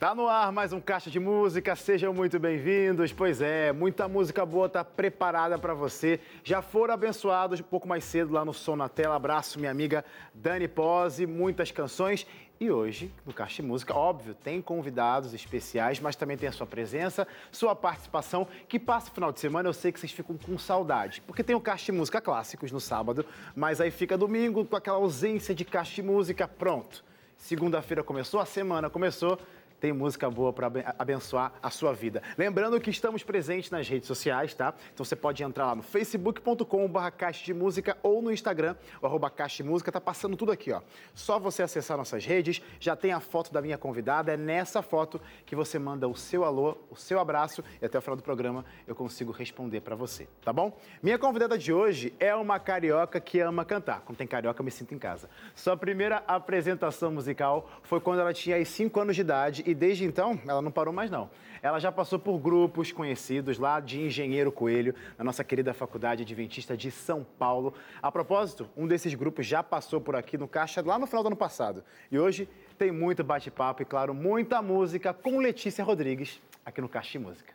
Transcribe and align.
Tá 0.00 0.14
no 0.14 0.28
ar 0.28 0.50
mais 0.50 0.72
um 0.72 0.80
Caixa 0.80 1.10
de 1.10 1.20
Música, 1.20 1.76
sejam 1.76 2.14
muito 2.14 2.38
bem-vindos. 2.38 3.12
Pois 3.12 3.42
é, 3.42 3.70
muita 3.70 4.08
música 4.08 4.46
boa 4.46 4.66
tá 4.66 4.82
preparada 4.82 5.58
para 5.58 5.74
você. 5.74 6.18
Já 6.42 6.62
foram 6.62 6.94
abençoados 6.94 7.60
um 7.60 7.64
pouco 7.64 7.86
mais 7.86 8.02
cedo 8.02 8.32
lá 8.32 8.42
no 8.42 8.54
Som 8.54 8.76
na 8.76 8.88
Tela. 8.88 9.14
Abraço, 9.14 9.58
minha 9.58 9.70
amiga 9.70 10.02
Dani 10.32 10.66
Pose, 10.66 11.26
muitas 11.26 11.70
canções. 11.70 12.26
E 12.58 12.70
hoje, 12.70 13.12
no 13.26 13.34
Caixa 13.34 13.56
de 13.56 13.68
Música, 13.68 13.94
óbvio, 13.94 14.34
tem 14.34 14.62
convidados 14.62 15.34
especiais, 15.34 16.00
mas 16.00 16.16
também 16.16 16.38
tem 16.38 16.48
a 16.48 16.52
sua 16.52 16.66
presença, 16.66 17.28
sua 17.52 17.76
participação, 17.76 18.48
que 18.70 18.78
passa 18.78 19.10
o 19.10 19.14
final 19.14 19.30
de 19.30 19.38
semana, 19.40 19.68
eu 19.68 19.74
sei 19.74 19.92
que 19.92 20.00
vocês 20.00 20.12
ficam 20.12 20.34
com 20.38 20.56
saudade, 20.56 21.22
porque 21.26 21.44
tem 21.44 21.54
o 21.54 21.60
Caixa 21.60 21.92
de 21.92 21.92
Música 21.92 22.22
Clássicos 22.22 22.72
no 22.72 22.80
sábado, 22.80 23.26
mas 23.54 23.82
aí 23.82 23.90
fica 23.90 24.16
domingo 24.16 24.64
com 24.64 24.76
aquela 24.76 24.96
ausência 24.96 25.54
de 25.54 25.62
Caixa 25.62 25.96
de 25.96 26.02
Música, 26.02 26.48
pronto. 26.48 27.04
Segunda-feira 27.36 28.04
começou, 28.04 28.38
a 28.38 28.44
semana 28.44 28.90
começou, 28.90 29.38
tem 29.80 29.92
música 29.92 30.30
boa 30.30 30.52
para 30.52 30.70
abençoar 30.98 31.52
a 31.62 31.70
sua 31.70 31.92
vida. 31.92 32.22
Lembrando 32.36 32.78
que 32.80 32.90
estamos 32.90 33.22
presentes 33.22 33.70
nas 33.70 33.88
redes 33.88 34.06
sociais, 34.06 34.54
tá? 34.54 34.74
Então 34.92 35.04
você 35.04 35.16
pode 35.16 35.42
entrar 35.42 35.66
lá 35.66 35.74
no 35.74 35.82
facebook.com.br 35.82 37.10
Caixa 37.16 37.44
de 37.44 37.54
Música 37.54 37.96
ou 38.02 38.20
no 38.20 38.30
Instagram, 38.30 38.76
o 39.00 39.06
arroba 39.06 39.30
Caixa 39.30 39.62
de 39.62 39.68
Música, 39.68 39.90
tá 39.90 40.00
passando 40.00 40.36
tudo 40.36 40.52
aqui, 40.52 40.70
ó. 40.70 40.82
Só 41.14 41.38
você 41.38 41.62
acessar 41.62 41.96
nossas 41.96 42.24
redes, 42.24 42.62
já 42.78 42.94
tem 42.94 43.12
a 43.12 43.20
foto 43.20 43.52
da 43.52 43.62
minha 43.62 43.78
convidada, 43.78 44.32
é 44.32 44.36
nessa 44.36 44.82
foto 44.82 45.20
que 45.46 45.56
você 45.56 45.78
manda 45.78 46.06
o 46.06 46.14
seu 46.14 46.44
alô, 46.44 46.76
o 46.90 46.96
seu 46.96 47.18
abraço 47.18 47.64
e 47.80 47.86
até 47.86 47.98
o 47.98 48.02
final 48.02 48.16
do 48.16 48.22
programa 48.22 48.64
eu 48.86 48.94
consigo 48.94 49.32
responder 49.32 49.80
para 49.80 49.96
você, 49.96 50.28
tá 50.44 50.52
bom? 50.52 50.78
Minha 51.02 51.18
convidada 51.18 51.56
de 51.56 51.72
hoje 51.72 52.12
é 52.20 52.34
uma 52.34 52.58
carioca 52.58 53.18
que 53.18 53.40
ama 53.40 53.64
cantar. 53.64 54.02
Quando 54.02 54.18
tem 54.18 54.26
carioca, 54.26 54.60
eu 54.60 54.64
me 54.64 54.70
sinto 54.70 54.94
em 54.94 54.98
casa. 54.98 55.30
Sua 55.54 55.76
primeira 55.76 56.22
apresentação 56.26 57.10
musical 57.10 57.70
foi 57.82 58.00
quando 58.00 58.20
ela 58.20 58.34
tinha 58.34 58.62
5 58.62 59.00
anos 59.00 59.16
de 59.16 59.22
idade 59.22 59.69
e 59.70 59.74
desde 59.74 60.04
então 60.04 60.38
ela 60.46 60.60
não 60.60 60.70
parou 60.70 60.92
mais 60.92 61.10
não. 61.10 61.30
Ela 61.62 61.78
já 61.78 61.92
passou 61.92 62.18
por 62.18 62.38
grupos 62.38 62.90
conhecidos 62.90 63.58
lá 63.58 63.80
de 63.80 64.00
Engenheiro 64.00 64.50
Coelho, 64.50 64.94
na 65.18 65.24
nossa 65.24 65.44
querida 65.44 65.74
Faculdade 65.74 66.22
Adventista 66.22 66.76
de 66.76 66.90
São 66.90 67.24
Paulo. 67.38 67.74
A 68.02 68.10
propósito, 68.10 68.68
um 68.76 68.86
desses 68.86 69.14
grupos 69.14 69.46
já 69.46 69.62
passou 69.62 70.00
por 70.00 70.16
aqui 70.16 70.38
no 70.38 70.48
Caixa 70.48 70.82
lá 70.84 70.98
no 70.98 71.06
final 71.06 71.22
do 71.22 71.28
ano 71.28 71.36
passado. 71.36 71.84
E 72.10 72.18
hoje 72.18 72.48
tem 72.78 72.90
muito 72.90 73.22
bate-papo 73.22 73.82
e, 73.82 73.84
claro, 73.84 74.14
muita 74.14 74.62
música 74.62 75.12
com 75.12 75.38
Letícia 75.38 75.84
Rodrigues 75.84 76.40
aqui 76.64 76.80
no 76.80 76.88
Caixa 76.88 77.12
de 77.12 77.18
Música. 77.18 77.52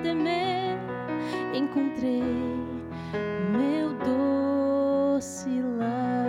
Mais 0.00 0.06
a 0.06 0.08
temer. 0.14 0.78
Encontrei 1.54 2.22
meu 3.52 3.94
doce 3.94 5.62
lar. 5.78 6.20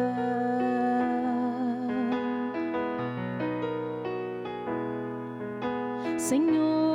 Senhor, 6.17 6.90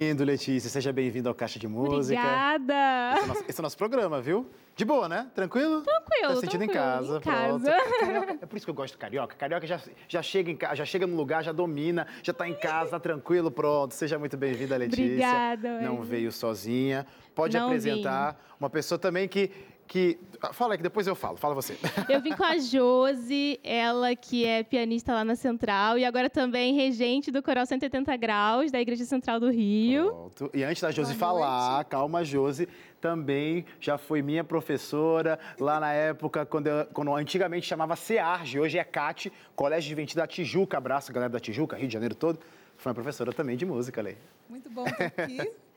Lindo, 0.00 0.22
Letícia, 0.24 0.70
seja 0.70 0.92
bem-vindo 0.92 1.28
ao 1.28 1.34
Caixa 1.34 1.58
de 1.58 1.66
Música. 1.66 2.20
Obrigada! 2.20 3.14
Esse 3.14 3.20
é, 3.20 3.24
o 3.24 3.26
nosso, 3.26 3.44
esse 3.48 3.60
é 3.60 3.62
nosso 3.62 3.76
programa, 3.76 4.20
viu? 4.20 4.48
De 4.76 4.84
boa, 4.84 5.08
né? 5.08 5.28
Tranquilo? 5.34 5.80
Tranquilo, 5.82 6.34
Tá 6.34 6.36
sentindo 6.36 6.62
em 6.62 6.68
casa, 6.68 7.16
em 7.16 7.20
pronto. 7.20 7.64
casa. 7.64 7.76
Carioca- 7.98 8.38
é 8.40 8.46
por 8.46 8.56
isso 8.56 8.64
que 8.66 8.70
eu 8.70 8.74
gosto 8.74 8.94
do 8.94 8.98
carioca. 8.98 9.34
Carioca 9.34 9.66
já, 9.66 9.80
já 10.06 10.22
chega 10.22 10.52
em 10.52 10.58
já 10.76 10.84
chega 10.84 11.04
no 11.04 11.16
lugar, 11.16 11.42
já 11.42 11.50
domina, 11.50 12.06
já 12.22 12.32
tá 12.32 12.48
em 12.48 12.54
casa, 12.54 12.92
tá 12.92 13.00
tranquilo, 13.00 13.50
pronto. 13.50 13.92
Seja 13.92 14.16
muito 14.20 14.36
bem-vinda, 14.36 14.76
Letícia. 14.76 15.02
Obrigada, 15.04 15.80
Não 15.80 16.00
veio 16.02 16.30
sozinha. 16.30 17.04
Pode 17.34 17.56
Não 17.58 17.66
apresentar 17.66 18.40
uma 18.60 18.70
pessoa 18.70 19.00
também 19.00 19.26
que 19.26 19.50
que. 19.88 20.18
Fala 20.52 20.74
aí 20.74 20.76
que 20.76 20.82
depois 20.84 21.06
eu 21.06 21.16
falo, 21.16 21.36
fala 21.36 21.54
você. 21.54 21.76
Eu 22.08 22.20
vim 22.20 22.32
com 22.32 22.44
a 22.44 22.58
Josi, 22.58 23.58
ela 23.64 24.14
que 24.14 24.44
é 24.44 24.62
pianista 24.62 25.12
lá 25.12 25.24
na 25.24 25.34
Central 25.34 25.98
e 25.98 26.04
agora 26.04 26.30
também 26.30 26.74
regente 26.74 27.32
do 27.32 27.42
Coral 27.42 27.66
180 27.66 28.16
Graus 28.16 28.70
da 28.70 28.80
Igreja 28.80 29.04
Central 29.04 29.40
do 29.40 29.50
Rio. 29.50 30.10
Pronto. 30.10 30.50
E 30.54 30.62
antes 30.62 30.80
da 30.80 30.92
Josi 30.92 31.14
falar, 31.14 31.84
calma, 31.86 32.24
Josi, 32.24 32.68
também 33.00 33.64
já 33.80 33.98
foi 33.98 34.22
minha 34.22 34.44
professora 34.44 35.40
lá 35.58 35.80
na 35.80 35.92
época, 35.92 36.46
quando, 36.46 36.68
eu, 36.68 36.86
quando 36.92 37.12
antigamente 37.14 37.66
chamava 37.66 37.96
CEARGE, 37.96 38.60
hoje 38.60 38.78
é 38.78 38.84
CAT, 38.84 39.32
Colégio 39.56 39.84
de 39.84 39.90
Juventude 39.90 40.16
da 40.16 40.26
Tijuca. 40.26 40.78
Abraço, 40.78 41.12
galera 41.12 41.32
da 41.32 41.40
Tijuca, 41.40 41.76
Rio 41.76 41.88
de 41.88 41.94
Janeiro 41.94 42.14
todo. 42.14 42.38
Foi 42.76 42.90
uma 42.90 42.94
professora 42.94 43.32
também 43.32 43.56
de 43.56 43.66
música, 43.66 44.00
Lei. 44.00 44.16
Muito 44.48 44.70
bom 44.70 44.86
estar 44.86 45.06
aqui. 45.06 45.50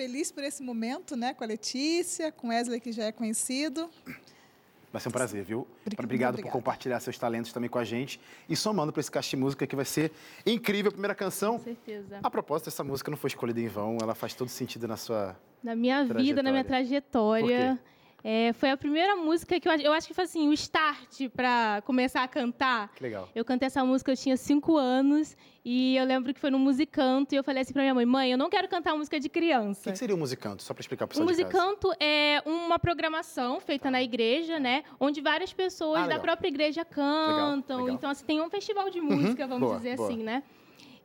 Feliz 0.00 0.32
por 0.32 0.42
esse 0.42 0.62
momento, 0.62 1.14
né, 1.14 1.34
com 1.34 1.44
a 1.44 1.46
Letícia, 1.46 2.32
com 2.32 2.48
Wesley, 2.48 2.80
que 2.80 2.90
já 2.90 3.04
é 3.04 3.12
conhecido. 3.12 3.90
Vai 4.90 4.98
ser 4.98 5.10
um 5.10 5.12
prazer, 5.12 5.44
viu? 5.44 5.68
Obrigado 6.02 6.40
por 6.40 6.50
compartilhar 6.50 6.98
seus 7.00 7.18
talentos 7.18 7.52
também 7.52 7.68
com 7.68 7.78
a 7.78 7.84
gente 7.84 8.18
e 8.48 8.56
somando 8.56 8.94
para 8.94 9.00
esse 9.00 9.10
cast 9.10 9.28
de 9.28 9.36
música 9.36 9.66
que 9.66 9.76
vai 9.76 9.84
ser 9.84 10.10
incrível. 10.46 10.88
A 10.88 10.92
primeira 10.92 11.14
canção. 11.14 11.58
Com 11.58 11.64
certeza. 11.64 12.18
A 12.22 12.30
propósito, 12.30 12.68
essa 12.68 12.82
música 12.82 13.10
não 13.10 13.18
foi 13.18 13.28
escolhida 13.28 13.60
em 13.60 13.68
vão, 13.68 13.98
ela 14.00 14.14
faz 14.14 14.32
todo 14.32 14.48
sentido 14.48 14.88
na 14.88 14.96
sua. 14.96 15.36
Na 15.62 15.76
minha 15.76 16.02
vida, 16.02 16.42
na 16.42 16.50
minha 16.50 16.64
trajetória. 16.64 17.78
É, 18.22 18.52
foi 18.52 18.70
a 18.70 18.76
primeira 18.76 19.16
música 19.16 19.58
que 19.58 19.68
eu, 19.68 19.72
eu 19.72 19.92
acho 19.92 20.06
que 20.06 20.14
foi 20.14 20.24
assim, 20.24 20.48
o 20.48 20.52
start 20.52 21.28
para 21.34 21.82
começar 21.84 22.22
a 22.22 22.28
cantar. 22.28 22.92
Que 22.94 23.02
legal. 23.02 23.28
Eu 23.34 23.44
cantei 23.44 23.66
essa 23.66 23.84
música, 23.84 24.10
eu 24.12 24.16
tinha 24.16 24.36
cinco 24.36 24.76
anos, 24.76 25.36
e 25.64 25.96
eu 25.96 26.04
lembro 26.04 26.32
que 26.32 26.40
foi 26.40 26.50
no 26.50 26.58
musicanto, 26.58 27.34
e 27.34 27.38
eu 27.38 27.44
falei 27.44 27.62
assim 27.62 27.72
pra 27.72 27.82
minha 27.82 27.94
mãe, 27.94 28.06
mãe, 28.06 28.32
eu 28.32 28.38
não 28.38 28.50
quero 28.50 28.68
cantar 28.68 28.94
música 28.94 29.18
de 29.18 29.28
criança. 29.28 29.88
O 29.88 29.92
que, 29.92 29.98
seria 29.98 30.14
o 30.14 30.18
musicanto? 30.18 30.62
Só 30.62 30.74
para 30.74 30.80
explicar 30.80 31.06
para 31.06 31.20
O 31.20 31.24
musicanto 31.24 31.92
é 31.98 32.42
uma 32.44 32.78
programação 32.78 33.60
feita 33.60 33.90
na 33.90 34.02
igreja, 34.02 34.58
né? 34.58 34.84
Onde 34.98 35.20
várias 35.20 35.52
pessoas 35.52 36.04
ah, 36.04 36.08
da 36.08 36.18
própria 36.18 36.48
igreja 36.48 36.84
cantam. 36.84 37.76
Legal, 37.76 37.78
legal. 37.78 37.94
Então, 37.96 38.10
assim, 38.10 38.24
tem 38.24 38.40
um 38.40 38.50
festival 38.50 38.90
de 38.90 39.00
música, 39.00 39.44
uhum, 39.44 39.48
vamos 39.48 39.68
boa, 39.68 39.76
dizer 39.76 39.96
boa. 39.96 40.08
assim, 40.08 40.22
né? 40.22 40.42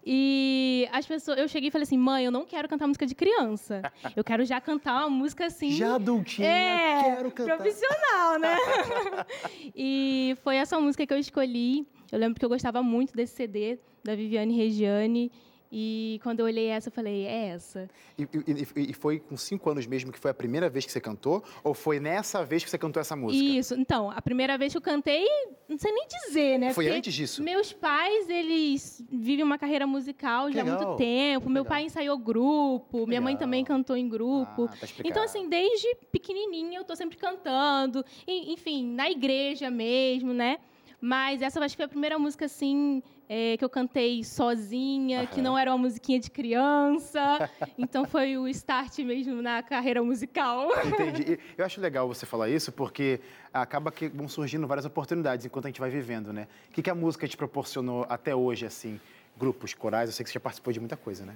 E 0.06 0.88
as 0.92 1.06
pessoas, 1.08 1.40
eu 1.40 1.48
cheguei 1.48 1.70
e 1.70 1.72
falei 1.72 1.84
assim, 1.84 1.98
mãe, 1.98 2.26
eu 2.26 2.32
não 2.32 2.46
quero 2.46 2.70
cantar 2.70 2.86
música 2.86 3.08
de 3.08 3.16
criança. 3.16 3.82
Eu 4.16 4.24
quero 4.24 4.46
já 4.46 4.62
cantar 4.62 5.00
uma 5.00 5.10
música 5.10 5.48
assim. 5.48 5.72
Já 5.72 5.96
adultinha, 5.96 6.48
é, 6.48 7.04
quero 7.16 7.32
cantar. 7.32 7.58
Profissional, 7.58 8.40
né? 8.40 8.56
e 9.76 10.38
foi 10.44 10.58
essa 10.58 10.80
música 10.80 11.08
que 11.08 11.14
eu 11.14 11.18
escolhi. 11.18 11.88
Eu 12.12 12.20
lembro 12.20 12.40
que 12.40 12.46
eu 12.46 12.50
gostava 12.50 12.84
muito 12.84 13.16
desse 13.16 13.36
CD 13.36 13.80
da 14.04 14.16
Viviane 14.16 14.56
Regiane. 14.56 15.32
E 15.78 16.22
quando 16.24 16.40
eu 16.40 16.46
olhei 16.46 16.68
essa, 16.68 16.88
eu 16.88 16.92
falei, 16.94 17.26
é 17.26 17.48
essa. 17.48 17.90
E, 18.18 18.24
e, 18.24 18.92
e, 18.92 18.94
foi 18.94 19.20
com 19.20 19.36
cinco 19.36 19.70
anos 19.70 19.86
mesmo 19.86 20.10
que 20.10 20.18
foi 20.18 20.32
a 20.32 20.34
primeira 20.34 20.70
vez 20.70 20.86
que 20.86 20.92
você 20.92 21.02
cantou? 21.02 21.44
Ou 21.66 21.74
foi 21.74 22.00
nessa 22.00 22.46
vez 22.46 22.64
que 22.64 22.70
você 22.70 22.78
cantou 22.78 23.02
essa 23.02 23.14
música? 23.14 23.44
Isso. 23.44 23.74
Então, 23.74 24.10
a 24.10 24.22
primeira 24.22 24.58
vez 24.58 24.72
que 24.72 24.78
eu 24.78 24.82
cantei, 24.82 25.28
não 25.68 25.78
sei 25.78 25.92
nem 25.92 26.08
dizer, 26.08 26.58
né? 26.60 26.74
Foi 26.74 26.86
Porque 26.86 26.98
antes 26.98 27.14
disso? 27.14 27.44
Meus 27.44 27.74
pais, 27.74 28.30
eles 28.30 29.04
vivem 29.12 29.44
uma 29.44 29.58
carreira 29.58 29.86
musical 29.86 30.50
já 30.50 30.62
há 30.62 30.66
muito 30.66 30.96
tempo. 30.96 31.50
Meu 31.50 31.66
pai 31.66 31.84
ensaiou 31.84 32.18
grupo, 32.18 33.06
minha 33.06 33.20
mãe 33.20 33.36
também 33.36 33.66
cantou 33.66 33.98
em 33.98 34.08
grupo. 34.08 34.70
Ah, 34.72 34.78
tá 34.80 34.88
então, 35.04 35.24
assim, 35.24 35.50
desde 35.50 35.94
pequenininha 36.10 36.80
eu 36.80 36.86
tô 36.86 36.96
sempre 36.96 37.18
cantando. 37.18 38.06
enfim, 38.26 38.94
na 38.94 39.12
igreja 39.12 39.70
mesmo, 39.70 40.32
né? 40.32 40.58
Mas 41.02 41.42
essa 41.42 41.60
acho 41.64 41.76
que 41.76 41.78
foi 41.78 41.86
a 41.86 41.90
primeira 41.90 42.18
música, 42.18 42.46
assim, 42.46 43.04
é, 43.28 43.58
que 43.58 43.66
eu 43.66 43.70
cantei 43.70 44.24
sozinha, 44.24 45.28
que 45.28 45.42
não 45.42 45.58
era 45.58 45.72
uma 45.72 45.78
musiquinha 45.78 46.20
de 46.20 46.30
criança. 46.30 47.50
então 47.78 48.06
foi 48.06 48.38
o 48.38 48.48
start 48.48 49.00
mesmo 49.00 49.42
na 49.42 49.62
carreira 49.62 50.04
musical. 50.04 50.70
Entendi. 50.86 51.40
Eu 51.58 51.66
acho 51.66 51.82
legal 51.82 52.08
você 52.08 52.26
falar 52.26 52.50
isso, 52.50 52.72
porque 52.72 53.20
acaba 53.54 53.92
que 53.92 54.08
vão 54.08 54.28
surgindo 54.28 54.68
várias 54.68 54.86
oportunidades 54.86 55.46
enquanto 55.46 55.66
a 55.66 55.70
gente 55.70 55.80
vai 55.80 55.90
vivendo, 55.90 56.32
né? 56.32 56.48
O 56.70 56.74
que, 56.74 56.82
que 56.82 56.90
a 56.90 56.96
música 56.96 57.28
te 57.28 57.38
proporcionou 57.38 58.06
até 58.10 58.36
hoje, 58.36 58.66
assim? 58.66 59.00
Grupos, 59.38 59.74
corais, 59.74 60.10
eu 60.10 60.14
sei 60.14 60.24
que 60.24 60.30
você 60.30 60.36
já 60.36 60.40
participou 60.40 60.72
de 60.72 60.80
muita 60.80 60.96
coisa, 60.96 61.26
né? 61.26 61.36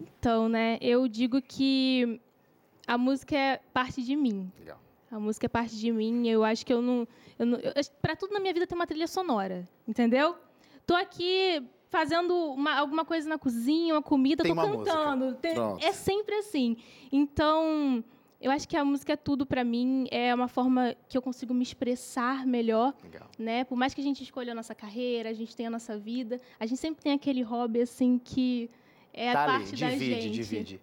Então, 0.00 0.48
né, 0.48 0.78
eu 0.80 1.06
digo 1.06 1.40
que 1.40 2.20
a 2.86 2.98
música 2.98 3.36
é 3.36 3.60
parte 3.72 4.02
de 4.02 4.16
mim. 4.16 4.50
Legal. 4.58 4.78
A 5.12 5.20
música 5.20 5.44
é 5.44 5.48
parte 5.48 5.78
de 5.78 5.92
mim. 5.92 6.26
Eu 6.26 6.42
acho 6.42 6.64
que 6.64 6.72
eu 6.72 6.80
não. 6.80 7.06
Eu 7.38 7.44
não 7.44 7.60
para 8.00 8.16
tudo 8.16 8.32
na 8.32 8.40
minha 8.40 8.54
vida 8.54 8.66
tem 8.66 8.74
uma 8.74 8.86
trilha 8.86 9.06
sonora, 9.06 9.68
entendeu? 9.86 10.34
Tô 10.86 10.94
aqui 10.94 11.62
fazendo 11.90 12.34
uma, 12.34 12.74
alguma 12.74 13.04
coisa 13.04 13.28
na 13.28 13.38
cozinha, 13.38 13.94
uma 13.94 14.02
comida, 14.02 14.42
tem 14.42 14.54
tô 14.54 14.60
uma 14.60 14.66
cantando. 14.66 15.34
Tem, 15.34 15.54
é 15.82 15.92
sempre 15.92 16.34
assim. 16.36 16.78
Então, 17.12 18.02
eu 18.40 18.50
acho 18.50 18.66
que 18.66 18.74
a 18.78 18.84
música 18.84 19.12
é 19.12 19.16
tudo 19.16 19.44
para 19.44 19.62
mim, 19.62 20.06
é 20.10 20.34
uma 20.34 20.48
forma 20.48 20.96
que 21.06 21.18
eu 21.18 21.20
consigo 21.20 21.52
me 21.52 21.62
expressar 21.62 22.46
melhor, 22.46 22.94
Legal. 23.04 23.28
né? 23.38 23.64
Por 23.64 23.76
mais 23.76 23.92
que 23.92 24.00
a 24.00 24.04
gente 24.04 24.22
escolha 24.22 24.52
a 24.52 24.54
nossa 24.54 24.74
carreira, 24.74 25.28
a 25.28 25.34
gente 25.34 25.54
tenha 25.54 25.68
a 25.68 25.70
nossa 25.70 25.98
vida, 25.98 26.40
a 26.58 26.64
gente 26.64 26.80
sempre 26.80 27.02
tem 27.02 27.12
aquele 27.12 27.42
hobby 27.42 27.82
assim 27.82 28.18
que 28.18 28.70
é 29.12 29.34
tá 29.34 29.44
a 29.44 29.46
parte 29.46 29.72
ali, 29.72 29.80
da 29.80 29.90
divide, 29.90 30.20
gente. 30.22 30.32
Divide. 30.32 30.80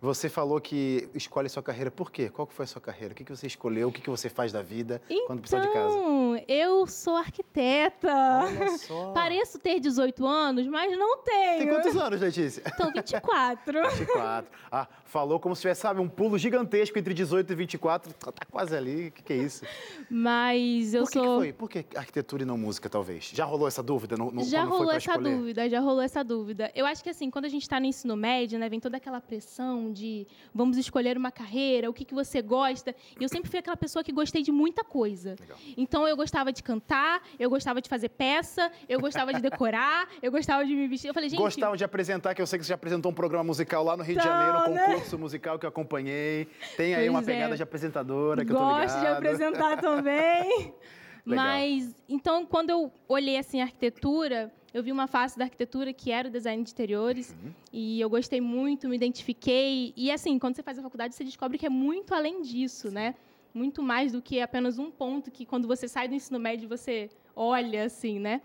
Você 0.00 0.28
falou 0.28 0.60
que 0.60 1.08
escolhe 1.12 1.48
sua 1.48 1.62
carreira. 1.62 1.90
Por 1.90 2.12
quê? 2.12 2.28
Qual 2.28 2.46
que 2.46 2.54
foi 2.54 2.64
a 2.64 2.66
sua 2.68 2.80
carreira? 2.80 3.12
O 3.12 3.16
que, 3.16 3.24
que 3.24 3.34
você 3.34 3.48
escolheu? 3.48 3.88
O 3.88 3.92
que, 3.92 4.00
que 4.00 4.08
você 4.10 4.28
faz 4.28 4.52
da 4.52 4.62
vida 4.62 5.02
então, 5.10 5.26
quando 5.26 5.40
precisa 5.40 5.60
de 5.60 5.72
casa? 5.72 5.96
Então, 5.96 6.44
eu 6.46 6.86
sou 6.86 7.16
arquiteta. 7.16 8.08
Olha 8.08 8.78
só. 8.78 9.10
Pareço 9.12 9.58
ter 9.58 9.80
18 9.80 10.24
anos, 10.24 10.66
mas 10.68 10.96
não 10.96 11.18
tenho. 11.18 11.58
Tem 11.58 11.68
quantos 11.68 11.96
anos, 11.96 12.20
Letícia? 12.20 12.62
Então, 12.64 12.92
24. 12.92 13.90
24. 13.90 14.50
Ah, 14.70 14.86
falou 15.04 15.40
como 15.40 15.56
se 15.56 15.62
tivesse, 15.62 15.80
sabe, 15.80 16.00
um 16.00 16.08
pulo 16.08 16.38
gigantesco 16.38 16.96
entre 16.96 17.12
18 17.12 17.52
e 17.52 17.56
24. 17.56 18.12
Tá, 18.14 18.30
tá 18.30 18.46
quase 18.48 18.76
ali. 18.76 19.08
O 19.08 19.12
que, 19.12 19.22
que 19.22 19.32
é 19.32 19.36
isso? 19.36 19.64
Mas 20.08 20.94
eu 20.94 21.02
Por 21.02 21.10
que 21.10 21.18
sou... 21.18 21.22
Que 21.22 21.38
foi? 21.38 21.52
Por 21.52 21.70
que 21.70 21.84
arquitetura 21.96 22.44
e 22.44 22.46
não 22.46 22.56
música, 22.56 22.88
talvez? 22.88 23.30
Já 23.34 23.44
rolou 23.44 23.66
essa 23.66 23.82
dúvida? 23.82 24.16
No, 24.16 24.30
no, 24.30 24.44
já 24.44 24.62
rolou 24.62 24.92
essa 24.92 25.10
escolher? 25.10 25.36
dúvida, 25.36 25.68
já 25.68 25.80
rolou 25.80 26.02
essa 26.02 26.22
dúvida. 26.22 26.70
Eu 26.72 26.86
acho 26.86 27.02
que, 27.02 27.10
assim, 27.10 27.30
quando 27.30 27.46
a 27.46 27.48
gente 27.48 27.62
está 27.62 27.80
no 27.80 27.86
ensino 27.86 28.16
médio, 28.16 28.60
né, 28.60 28.68
vem 28.68 28.78
toda 28.78 28.96
aquela 28.96 29.20
pressão 29.20 29.87
de... 29.92 30.26
Vamos 30.54 30.76
escolher 30.76 31.16
uma 31.16 31.30
carreira, 31.30 31.88
o 31.88 31.92
que, 31.92 32.04
que 32.04 32.14
você 32.14 32.40
gosta. 32.42 32.94
E 33.18 33.22
eu 33.22 33.28
sempre 33.28 33.50
fui 33.50 33.58
aquela 33.58 33.76
pessoa 33.76 34.02
que 34.02 34.12
gostei 34.12 34.42
de 34.42 34.52
muita 34.52 34.84
coisa. 34.84 35.36
Legal. 35.38 35.58
Então 35.76 36.06
eu 36.06 36.16
gostava 36.16 36.52
de 36.52 36.62
cantar, 36.62 37.22
eu 37.38 37.48
gostava 37.50 37.80
de 37.80 37.88
fazer 37.88 38.08
peça, 38.10 38.70
eu 38.88 39.00
gostava 39.00 39.32
de 39.32 39.40
decorar, 39.40 40.08
eu 40.22 40.30
gostava 40.30 40.64
de 40.64 40.74
me 40.74 40.88
vestir. 40.88 41.08
Eu 41.08 41.14
falei, 41.14 41.28
gente. 41.28 41.38
Gostava 41.38 41.76
de 41.76 41.84
apresentar, 41.84 42.34
que 42.34 42.42
eu 42.42 42.46
sei 42.46 42.58
que 42.58 42.64
você 42.64 42.70
já 42.70 42.74
apresentou 42.74 43.10
um 43.10 43.14
programa 43.14 43.44
musical 43.44 43.84
lá 43.84 43.96
no 43.96 44.02
Rio 44.02 44.18
então, 44.18 44.24
de 44.24 44.28
Janeiro, 44.28 44.70
um 44.70 44.74
né? 44.74 44.86
concurso 44.86 45.18
musical 45.18 45.58
que 45.58 45.66
eu 45.66 45.68
acompanhei. 45.68 46.48
Tem 46.76 46.94
aí 46.94 47.08
pois 47.08 47.10
uma 47.10 47.20
é. 47.20 47.24
pegada 47.24 47.56
de 47.56 47.62
apresentadora 47.62 48.44
que 48.44 48.52
Gosto 48.52 48.62
eu 48.62 48.68
tô 48.68 48.74
ligado. 48.74 48.92
Gosto 48.92 49.00
de 49.00 49.06
apresentar 49.06 49.80
também. 49.80 50.74
Mas, 51.24 51.94
então, 52.08 52.46
quando 52.46 52.70
eu 52.70 52.90
olhei 53.06 53.36
assim 53.36 53.60
a 53.60 53.64
arquitetura, 53.64 54.50
eu 54.72 54.82
vi 54.82 54.92
uma 54.92 55.06
face 55.06 55.38
da 55.38 55.44
arquitetura 55.44 55.92
que 55.92 56.10
era 56.10 56.28
o 56.28 56.30
design 56.30 56.62
de 56.62 56.70
interiores 56.70 57.30
uhum. 57.30 57.52
e 57.72 58.00
eu 58.00 58.10
gostei 58.10 58.40
muito, 58.40 58.88
me 58.88 58.96
identifiquei. 58.96 59.94
E 59.96 60.10
assim, 60.10 60.38
quando 60.38 60.56
você 60.56 60.62
faz 60.62 60.78
a 60.78 60.82
faculdade, 60.82 61.14
você 61.14 61.24
descobre 61.24 61.56
que 61.56 61.66
é 61.66 61.70
muito 61.70 62.14
além 62.14 62.42
disso, 62.42 62.90
né? 62.90 63.14
Muito 63.54 63.82
mais 63.82 64.12
do 64.12 64.20
que 64.20 64.40
apenas 64.40 64.78
um 64.78 64.90
ponto 64.90 65.30
que 65.30 65.46
quando 65.46 65.66
você 65.66 65.88
sai 65.88 66.06
do 66.06 66.14
ensino 66.14 66.38
médio 66.38 66.68
você 66.68 67.10
olha 67.34 67.84
assim, 67.84 68.18
né? 68.18 68.42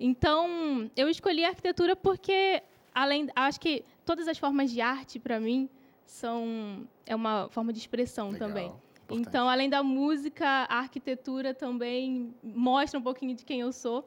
Então, 0.00 0.90
eu 0.96 1.08
escolhi 1.08 1.44
a 1.44 1.48
arquitetura 1.48 1.94
porque 1.94 2.62
além, 2.94 3.28
acho 3.36 3.60
que 3.60 3.84
todas 4.06 4.26
as 4.26 4.38
formas 4.38 4.70
de 4.70 4.80
arte 4.80 5.18
para 5.18 5.38
mim 5.38 5.68
são 6.06 6.88
é 7.04 7.14
uma 7.14 7.48
forma 7.50 7.72
de 7.72 7.78
expressão 7.78 8.30
Legal. 8.30 8.48
também. 8.48 8.66
Importante. 9.04 9.28
Então, 9.28 9.48
além 9.48 9.68
da 9.68 9.82
música, 9.82 10.46
a 10.46 10.78
arquitetura 10.78 11.52
também 11.52 12.34
mostra 12.42 12.98
um 12.98 13.02
pouquinho 13.02 13.34
de 13.34 13.44
quem 13.44 13.60
eu 13.60 13.72
sou 13.72 14.06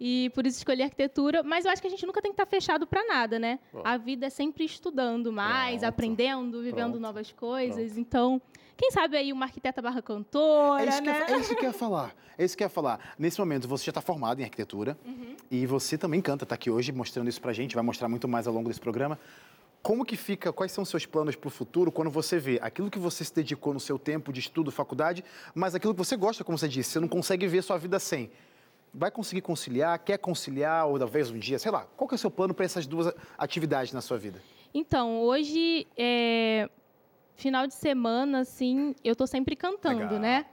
e 0.00 0.30
por 0.34 0.46
isso 0.46 0.56
escolhi 0.56 0.82
arquitetura. 0.82 1.42
Mas 1.42 1.66
eu 1.66 1.70
acho 1.70 1.82
que 1.82 1.86
a 1.86 1.90
gente 1.90 2.06
nunca 2.06 2.22
tem 2.22 2.32
que 2.32 2.40
estar 2.40 2.46
fechado 2.46 2.86
para 2.86 3.04
nada, 3.04 3.38
né? 3.38 3.58
Bom. 3.70 3.82
A 3.84 3.98
vida 3.98 4.26
é 4.26 4.30
sempre 4.30 4.64
estudando 4.64 5.30
mais, 5.30 5.80
Pronto. 5.80 5.88
aprendendo, 5.90 6.62
vivendo 6.62 6.92
Pronto. 6.92 7.00
novas 7.00 7.30
coisas. 7.32 7.92
Pronto. 7.92 8.00
Então, 8.00 8.42
quem 8.76 8.90
sabe 8.90 9.18
aí 9.18 9.30
uma 9.30 9.44
arquiteta 9.44 9.82
barra 9.82 10.00
cantora, 10.00 10.82
é 10.82 10.88
isso 10.88 11.02
né? 11.02 11.24
Que 11.24 11.32
é, 11.32 11.36
é 11.36 11.38
isso 11.38 11.54
que 11.54 11.66
eu 11.66 11.68
ia 11.68 11.72
falar. 11.74 12.14
É 12.38 12.44
isso 12.44 12.56
que 12.56 12.62
eu 12.62 12.66
ia 12.66 12.70
falar. 12.70 13.14
Nesse 13.18 13.38
momento, 13.38 13.68
você 13.68 13.84
já 13.84 13.90
está 13.90 14.00
formado 14.00 14.40
em 14.40 14.44
arquitetura 14.44 14.96
uhum. 15.04 15.36
e 15.50 15.66
você 15.66 15.98
também 15.98 16.22
canta, 16.22 16.44
está 16.44 16.54
aqui 16.54 16.70
hoje 16.70 16.90
mostrando 16.90 17.28
isso 17.28 17.40
para 17.40 17.50
a 17.50 17.54
gente, 17.54 17.74
vai 17.74 17.84
mostrar 17.84 18.08
muito 18.08 18.26
mais 18.26 18.46
ao 18.46 18.54
longo 18.54 18.68
desse 18.68 18.80
programa. 18.80 19.18
Como 19.82 20.04
que 20.04 20.16
fica, 20.16 20.50
quais 20.50 20.72
são 20.72 20.82
os 20.82 20.88
seus 20.88 21.04
planos 21.04 21.36
para 21.36 21.48
o 21.48 21.50
futuro 21.50 21.92
quando 21.92 22.10
você 22.10 22.38
vê 22.38 22.58
aquilo 22.62 22.90
que 22.90 22.98
você 22.98 23.22
se 23.24 23.34
dedicou 23.34 23.74
no 23.74 23.80
seu 23.80 23.98
tempo 23.98 24.32
de 24.32 24.40
estudo, 24.40 24.70
faculdade, 24.70 25.22
mas 25.54 25.74
aquilo 25.74 25.94
que 25.94 25.98
você 25.98 26.16
gosta, 26.16 26.42
como 26.44 26.56
você 26.56 26.68
disse, 26.68 26.90
você 26.90 27.00
não 27.00 27.08
consegue 27.08 27.46
ver 27.46 27.62
sua 27.62 27.76
vida 27.76 27.98
sem 27.98 28.30
vai 28.92 29.10
conseguir 29.10 29.40
conciliar, 29.40 29.98
quer 29.98 30.18
conciliar, 30.18 30.86
ou 30.86 30.98
talvez 30.98 31.30
um 31.30 31.38
dia, 31.38 31.58
sei 31.58 31.70
lá, 31.70 31.86
qual 31.96 32.08
que 32.08 32.14
é 32.14 32.16
o 32.16 32.18
seu 32.18 32.30
plano 32.30 32.52
para 32.52 32.64
essas 32.64 32.86
duas 32.86 33.12
atividades 33.38 33.92
na 33.92 34.00
sua 34.00 34.18
vida? 34.18 34.42
Então, 34.72 35.20
hoje, 35.20 35.86
é, 35.96 36.68
final 37.34 37.66
de 37.66 37.74
semana, 37.74 38.40
assim, 38.40 38.94
eu 39.02 39.12
estou 39.12 39.26
sempre 39.26 39.56
cantando, 39.56 40.00
Legal. 40.00 40.18
né? 40.18 40.46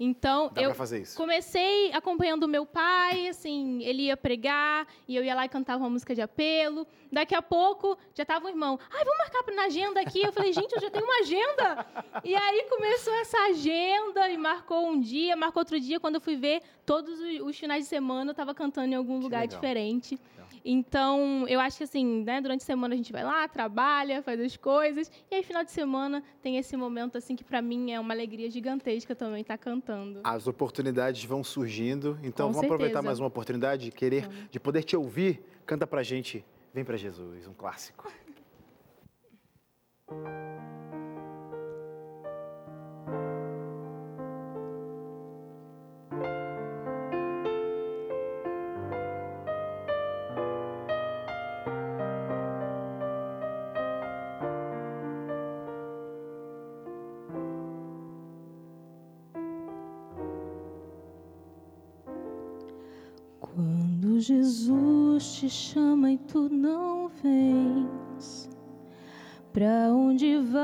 Então, 0.00 0.50
Dá 0.54 0.62
eu 0.62 0.72
comecei 1.16 1.92
acompanhando 1.92 2.44
o 2.44 2.48
meu 2.48 2.64
pai, 2.64 3.26
assim, 3.26 3.82
ele 3.82 4.02
ia 4.04 4.16
pregar, 4.16 4.86
e 5.08 5.16
eu 5.16 5.24
ia 5.24 5.34
lá 5.34 5.44
e 5.44 5.48
cantava 5.48 5.82
uma 5.82 5.90
música 5.90 6.14
de 6.14 6.20
apelo. 6.22 6.86
Daqui 7.10 7.34
a 7.34 7.42
pouco, 7.42 7.98
já 8.14 8.24
tava 8.24 8.46
um 8.46 8.48
irmão, 8.48 8.78
ai, 8.92 9.04
vamos 9.04 9.18
marcar 9.18 9.54
na 9.54 9.64
agenda 9.64 10.00
aqui. 10.00 10.22
Eu 10.22 10.32
falei, 10.32 10.52
gente, 10.52 10.72
eu 10.72 10.80
já 10.80 10.88
tenho 10.90 11.04
uma 11.04 11.18
agenda. 11.20 11.86
E 12.22 12.34
aí 12.34 12.66
começou 12.68 13.12
essa 13.14 13.38
agenda, 13.48 14.28
e 14.30 14.36
marcou 14.36 14.88
um 14.88 15.00
dia, 15.00 15.34
marcou 15.34 15.60
outro 15.62 15.80
dia. 15.80 15.98
Quando 15.98 16.16
eu 16.16 16.20
fui 16.20 16.36
ver, 16.36 16.62
todos 16.86 17.18
os, 17.18 17.40
os 17.40 17.58
finais 17.58 17.82
de 17.84 17.88
semana 17.88 18.30
eu 18.30 18.32
estava 18.32 18.54
cantando 18.54 18.92
em 18.92 18.94
algum 18.94 19.18
Que 19.18 19.24
lugar 19.24 19.40
legal. 19.40 19.56
diferente. 19.60 20.18
Então, 20.64 21.46
eu 21.48 21.60
acho 21.60 21.78
que 21.78 21.84
assim, 21.84 22.22
né, 22.24 22.40
durante 22.40 22.62
a 22.62 22.66
semana 22.66 22.94
a 22.94 22.96
gente 22.96 23.12
vai 23.12 23.24
lá, 23.24 23.46
trabalha, 23.48 24.22
faz 24.22 24.40
as 24.40 24.56
coisas, 24.56 25.10
e 25.30 25.34
aí 25.34 25.42
final 25.42 25.64
de 25.64 25.70
semana 25.70 26.22
tem 26.42 26.56
esse 26.56 26.76
momento 26.76 27.16
assim 27.18 27.34
que 27.36 27.44
para 27.44 27.60
mim 27.62 27.92
é 27.92 28.00
uma 28.00 28.14
alegria 28.14 28.50
gigantesca 28.50 29.14
também 29.14 29.42
estar 29.42 29.58
cantando. 29.58 30.20
As 30.24 30.46
oportunidades 30.46 31.24
vão 31.24 31.42
surgindo, 31.42 32.18
então 32.22 32.48
Com 32.48 32.52
vamos 32.52 32.64
aproveitar 32.64 32.98
certeza. 32.98 33.02
mais 33.02 33.20
uma 33.20 33.28
oportunidade 33.28 33.84
de 33.86 33.90
querer, 33.90 34.28
de 34.50 34.60
poder 34.60 34.82
te 34.82 34.96
ouvir. 34.96 35.42
Canta 35.66 35.86
pra 35.86 36.02
gente, 36.02 36.44
vem 36.72 36.84
pra 36.84 36.96
Jesus, 36.96 37.46
um 37.46 37.54
clássico. 37.54 38.10
Jesus 64.58 65.38
te 65.38 65.48
chama 65.48 66.10
e 66.10 66.18
tu 66.18 66.48
não 66.48 67.08
vens, 67.22 68.50
pra 69.52 69.88
onde 69.92 70.36
vais 70.38 70.58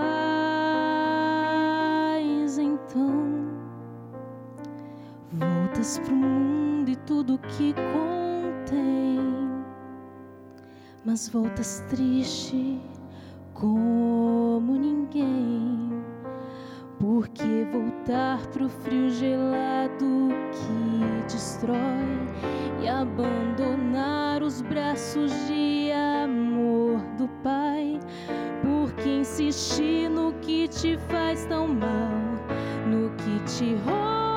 então? 2.59 3.53
Voltas 5.31 6.01
pro 6.01 6.13
mundo 6.13 6.91
e 6.91 6.97
tudo 6.97 7.39
que 7.39 7.73
contém, 7.93 9.21
mas 11.05 11.29
voltas 11.29 11.85
triste 11.89 12.81
como 13.53 14.75
ninguém. 14.77 16.03
Porque 16.99 17.67
voltar 17.73 18.47
pro 18.49 18.69
frio 18.69 19.11
gelado 19.11 20.31
que 20.53 21.33
destrói 21.33 21.75
e 22.83 22.89
abandonar 22.89 24.43
os 24.43 24.63
braços 24.63 25.33
de 25.47 25.91
amor 25.93 27.01
do 27.19 27.29
Pai. 27.43 28.01
Porque 28.63 29.09
insistir 29.09 30.09
no 30.09 30.33
que 30.35 30.69
te 30.69 30.97
faz 31.09 31.45
tão 31.47 31.69
mal, 31.69 32.11
no 32.87 33.11
que 33.17 33.41
te 33.45 33.75
rouba 33.85 34.34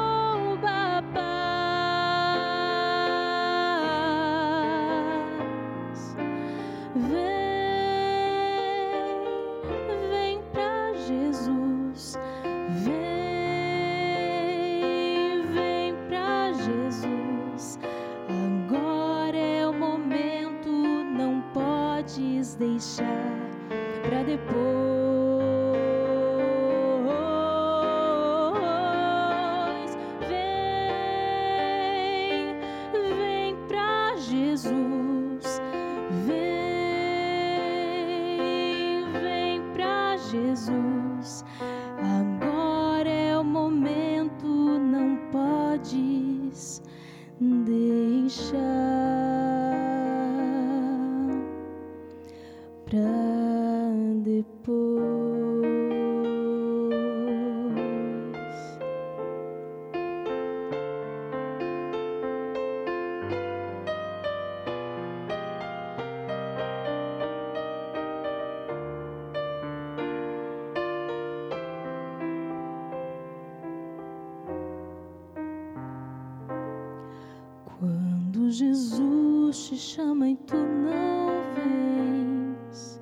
Jesus 78.58 79.68
te 79.68 79.78
chama 79.78 80.30
e 80.30 80.36
tu 80.36 80.58
não 80.58 81.44
vens, 81.54 83.00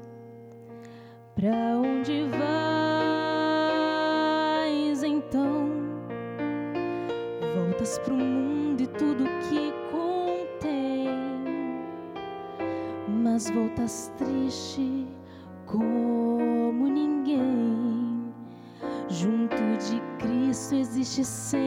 pra 1.34 1.78
onde 1.78 2.28
vais 2.28 2.42
então? 5.02 5.70
Voltas 7.56 7.98
pro 8.00 8.16
mundo 8.16 8.82
e 8.82 8.88
tudo 8.88 9.24
que 9.48 9.72
contém, 9.94 11.08
mas 13.24 13.50
voltas 13.50 14.12
triste 14.18 15.08
como 15.66 16.86
ninguém. 16.86 18.26
Junto 19.08 19.56
de 19.56 20.02
Cristo 20.20 20.76
existe 20.76 21.24
sempre 21.24 21.65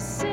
see. 0.00 0.29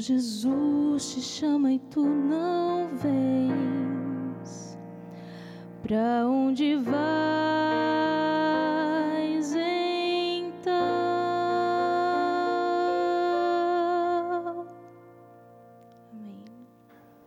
Jesus 0.00 1.12
te 1.12 1.20
chama 1.20 1.72
e 1.72 1.78
tu 1.78 2.02
não 2.02 2.88
vens, 2.96 4.78
pra 5.82 6.26
onde 6.26 6.76
vais 6.76 6.94
então? 9.54 11.10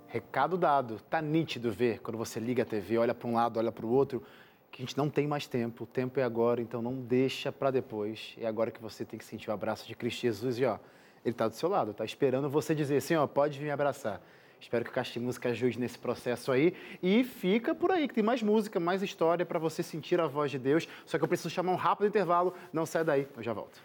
recado 0.07 0.57
dado. 0.57 0.99
Tá 1.09 1.21
nítido 1.21 1.71
ver 1.71 1.99
quando 1.99 2.17
você 2.17 2.39
liga 2.39 2.63
a 2.63 2.65
TV, 2.65 2.97
olha 2.97 3.13
para 3.13 3.27
um 3.27 3.33
lado, 3.33 3.57
olha 3.57 3.71
para 3.71 3.85
o 3.85 3.89
outro, 3.89 4.23
que 4.71 4.81
a 4.81 4.85
gente 4.85 4.97
não 4.97 5.09
tem 5.09 5.27
mais 5.27 5.45
tempo. 5.47 5.83
O 5.83 5.87
tempo 5.87 6.19
é 6.19 6.23
agora, 6.23 6.59
então 6.61 6.81
não 6.81 6.95
deixa 6.95 7.51
para 7.51 7.69
depois. 7.69 8.35
É 8.37 8.47
agora 8.47 8.71
que 8.71 8.81
você 8.81 9.05
tem 9.05 9.19
que 9.19 9.25
sentir 9.25 9.49
o 9.49 9.53
abraço 9.53 9.87
de 9.87 9.95
Cristo 9.95 10.21
Jesus 10.21 10.57
e 10.57 10.65
ó, 10.65 10.79
ele 11.23 11.33
está 11.33 11.47
do 11.47 11.55
seu 11.55 11.69
lado, 11.69 11.91
está 11.91 12.05
esperando 12.05 12.49
você 12.49 12.75
dizer 12.75 12.97
assim, 12.97 13.15
ó, 13.15 13.25
pode 13.27 13.57
vir 13.57 13.65
me 13.65 13.71
abraçar. 13.71 14.21
Espero 14.59 14.85
que 14.85 14.91
o 14.91 14.93
Caixa 14.93 15.13
de 15.13 15.19
Música 15.19 15.49
ajude 15.49 15.77
nesse 15.77 15.99
processo 15.99 16.49
aí. 16.49 16.73
E 17.01 17.23
fica 17.23 17.75
por 17.75 17.91
aí, 17.91 18.07
que 18.07 18.13
tem 18.13 18.23
mais 18.23 18.41
música, 18.41 18.79
mais 18.79 19.03
história 19.03 19.45
para 19.45 19.59
você 19.59 19.83
sentir 19.83 20.21
a 20.21 20.27
voz 20.27 20.51
de 20.51 20.57
Deus. 20.57 20.87
Só 21.05 21.17
que 21.17 21.23
eu 21.23 21.27
preciso 21.27 21.49
chamar 21.49 21.73
um 21.73 21.75
rápido 21.75 22.07
intervalo. 22.07 22.53
Não 22.71 22.85
sai 22.85 23.03
daí, 23.03 23.27
eu 23.35 23.43
já 23.43 23.51
volto. 23.51 23.81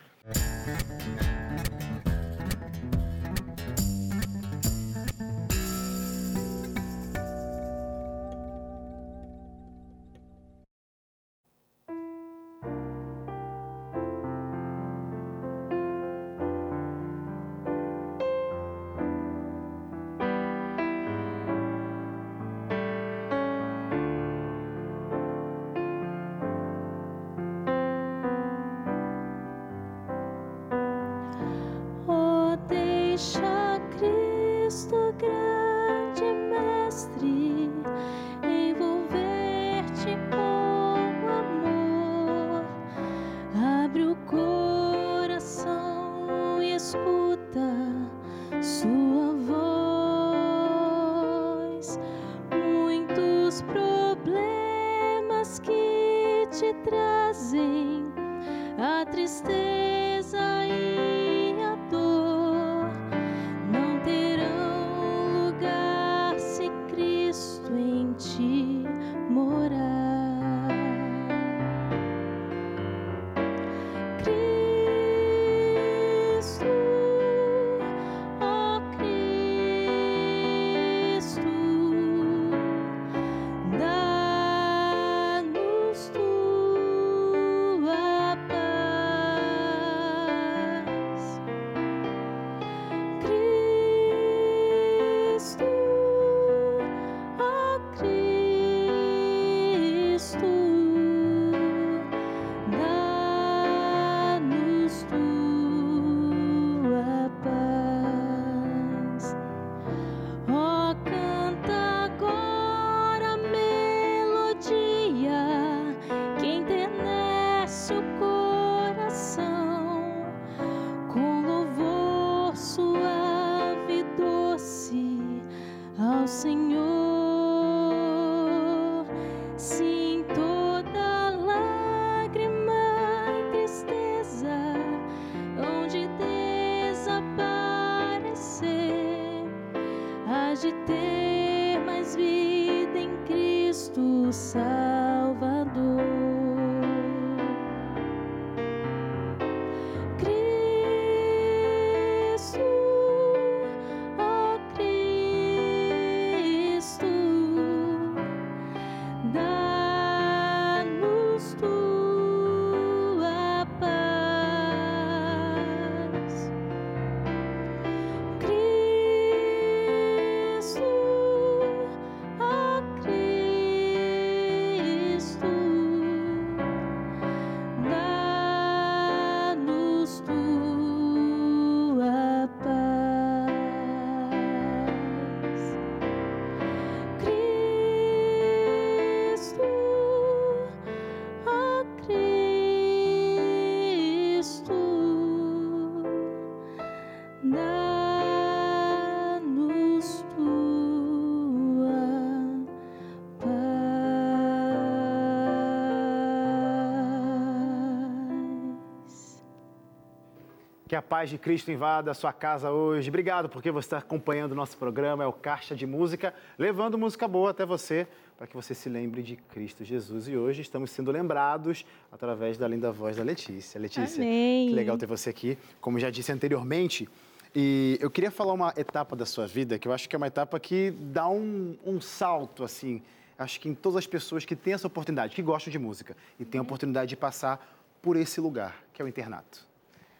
A 210.99 211.03
paz 211.03 211.31
de 211.31 211.39
Cristo 211.39 211.71
invada 211.71 212.11
a 212.11 212.15
sua 212.15 212.33
casa 212.33 212.73
hoje. 212.73 213.09
Obrigado 213.09 213.49
porque 213.49 213.71
você 213.71 213.87
está 213.87 213.99
acompanhando 213.99 214.51
o 214.51 214.55
nosso 214.57 214.77
programa, 214.77 215.23
é 215.23 215.27
o 215.29 215.33
Caixa 215.33 215.77
de 215.77 215.87
Música, 215.87 216.35
levando 216.59 216.99
música 216.99 217.29
boa 217.29 217.51
até 217.51 217.65
você, 217.65 218.05
para 218.37 218.49
que 218.49 218.55
você 218.57 218.75
se 218.75 218.89
lembre 218.89 219.23
de 219.23 219.37
Cristo 219.37 219.85
Jesus. 219.85 220.27
E 220.27 220.37
hoje 220.37 220.61
estamos 220.61 220.91
sendo 220.91 221.13
lembrados 221.13 221.87
através 222.11 222.59
da 222.59 222.67
linda 222.67 222.91
voz 222.91 223.17
da 223.17 223.23
Letícia. 223.23 223.81
Letícia, 223.81 224.21
Amém. 224.21 224.71
que 224.71 224.75
legal 224.75 224.99
ter 224.99 225.07
você 225.07 225.31
aqui. 225.31 225.57
Como 225.81 226.01
já 226.01 226.11
disse 226.11 226.33
anteriormente, 226.33 227.09
e 227.55 227.97
eu 228.01 228.11
queria 228.11 228.33
falar 228.33 228.53
uma 228.53 228.75
etapa 228.77 229.15
da 229.15 229.25
sua 229.25 229.47
vida 229.47 229.79
que 229.79 229.87
eu 229.87 229.93
acho 229.93 230.09
que 230.09 230.17
é 230.17 230.19
uma 230.19 230.27
etapa 230.27 230.59
que 230.59 230.91
dá 230.91 231.29
um, 231.29 231.77
um 231.87 232.01
salto, 232.01 232.65
assim, 232.65 233.01
acho 233.39 233.61
que 233.61 233.69
em 233.69 233.75
todas 233.75 233.99
as 233.99 234.07
pessoas 234.09 234.45
que 234.45 234.57
têm 234.57 234.73
essa 234.73 234.89
oportunidade, 234.89 235.33
que 235.33 235.43
gostam 235.43 235.71
de 235.71 235.79
música 235.79 236.17
e 236.41 236.45
têm 236.45 236.59
a 236.59 236.63
oportunidade 236.63 237.09
de 237.09 237.17
passar 237.17 237.79
por 238.03 238.17
esse 238.17 238.41
lugar, 238.41 238.83
que 238.93 239.01
é 239.01 239.05
o 239.05 239.09
internato. 239.09 239.68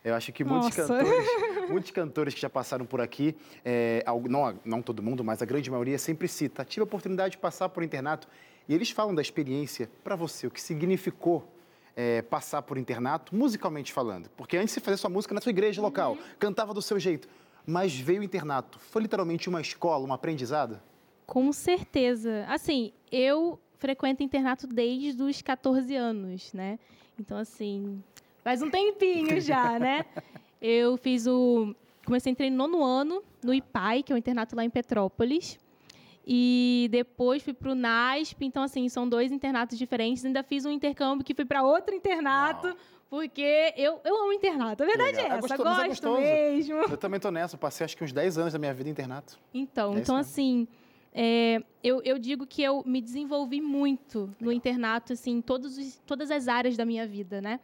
Eu 0.09 0.15
acho 0.15 0.33
que 0.33 0.45
muitos 0.45 0.75
cantores, 0.75 1.09
muitos 1.69 1.91
cantores 1.91 2.35
que 2.35 2.41
já 2.41 2.51
passaram 2.51 2.85
por 2.85 3.01
aqui, 3.01 3.37
é, 3.65 4.05
não, 4.29 4.59
não 4.65 4.83
todo 4.83 5.03
mundo, 5.03 5.23
mas 5.23 5.43
a 5.43 5.45
grande 5.45 5.71
maioria 5.71 5.99
sempre 5.99 6.27
cita, 6.29 6.65
tive 6.65 6.83
a 6.83 6.85
oportunidade 6.85 7.33
de 7.33 7.39
passar 7.39 7.69
por 7.69 7.83
internato 7.83 8.29
e 8.69 8.75
eles 8.75 8.91
falam 8.91 9.15
da 9.15 9.23
experiência 9.23 9.91
para 10.03 10.17
você, 10.17 10.47
o 10.47 10.51
que 10.51 10.61
significou 10.61 11.47
é, 11.97 12.23
passar 12.23 12.63
por 12.63 12.79
internato, 12.79 13.35
musicalmente 13.35 13.93
falando. 13.93 14.31
Porque 14.37 14.57
antes 14.57 14.73
você 14.73 14.81
fazia 14.81 14.97
sua 14.97 15.11
música 15.11 15.35
na 15.35 15.41
sua 15.41 15.51
igreja 15.51 15.83
local, 15.83 16.13
uhum. 16.13 16.19
cantava 16.39 16.73
do 16.73 16.81
seu 16.81 16.99
jeito, 16.99 17.29
mas 17.67 17.95
veio 17.99 18.21
o 18.21 18.25
internato. 18.25 18.79
Foi 18.79 19.03
literalmente 19.03 19.49
uma 19.49 19.61
escola, 19.61 20.07
um 20.07 20.13
aprendizado? 20.13 20.81
Com 21.27 21.53
certeza. 21.53 22.47
Assim, 22.49 22.93
eu 23.11 23.59
frequento 23.79 24.23
internato 24.23 24.67
desde 24.67 25.23
os 25.23 25.43
14 25.43 25.95
anos, 25.95 26.53
né? 26.53 26.79
Então, 27.19 27.37
assim, 27.37 28.03
Faz 28.43 28.63
um 28.63 28.71
tempinho 28.71 29.41
já, 29.43 29.79
né? 29.79 30.05
Eu 30.61 30.97
fiz 30.97 31.27
o. 31.27 31.75
Comecei 32.05 32.31
a 32.31 32.33
entrar 32.33 32.51
no 32.51 32.57
nono 32.57 32.85
ano, 32.85 33.23
no 33.43 33.53
IPAI, 33.53 34.03
que 34.03 34.13
é 34.13 34.15
o 34.15 34.19
internato 34.19 34.57
lá 34.57 34.65
em 34.65 34.71
Petrópolis. 34.71 35.59
E 36.27 36.89
depois 36.91 37.43
fui 37.43 37.55
para 37.55 37.71
o 37.71 37.75
NASP. 37.75 38.45
Então, 38.45 38.63
assim, 38.63 38.89
são 38.89 39.09
dois 39.09 39.33
internatos 39.33 39.79
diferentes. 39.79 40.25
Ainda 40.25 40.43
fiz 40.43 40.65
um 40.65 40.71
intercâmbio 40.71 41.25
que 41.25 41.35
fui 41.35 41.45
para 41.45 41.63
outro 41.63 41.95
internato. 41.95 42.67
Uau. 42.67 42.77
Porque 43.11 43.73
eu, 43.77 44.01
eu 44.05 44.23
amo 44.23 44.33
internato. 44.35 44.83
A 44.83 44.87
verdade 44.87 45.17
Legal. 45.17 45.31
é, 45.31 45.35
é 45.35 45.39
essa. 45.39 45.55
É 45.55 45.57
gosto 45.57 46.13
mesmo. 46.19 46.77
Eu 46.77 46.97
também 46.99 47.19
tô 47.19 47.31
nessa. 47.31 47.55
Eu 47.55 47.59
passei 47.59 47.85
acho 47.85 47.97
que 47.97 48.05
uns 48.05 48.13
10 48.13 48.37
anos 48.37 48.53
da 48.53 48.59
minha 48.59 48.75
vida 48.75 48.89
em 48.89 48.93
internato. 48.93 49.39
Então, 49.55 49.95
é 49.95 50.01
então 50.01 50.17
assim, 50.17 50.69
é, 51.15 51.63
eu, 51.83 52.03
eu, 52.05 52.19
digo 52.19 52.47
que 52.47 52.63
eu 52.63 52.83
me 52.85 53.01
desenvolvi 53.01 53.63
muito 53.63 54.21
Legal. 54.21 54.37
no 54.41 54.53
internato, 54.53 55.15
assim, 55.15 55.39
em 55.39 55.41
todos 55.41 55.79
os, 55.79 55.97
todas 56.07 56.31
as 56.31 56.49
áreas 56.49 56.77
da 56.77 56.85
minha 56.85 57.07
vida, 57.07 57.41
né? 57.41 57.61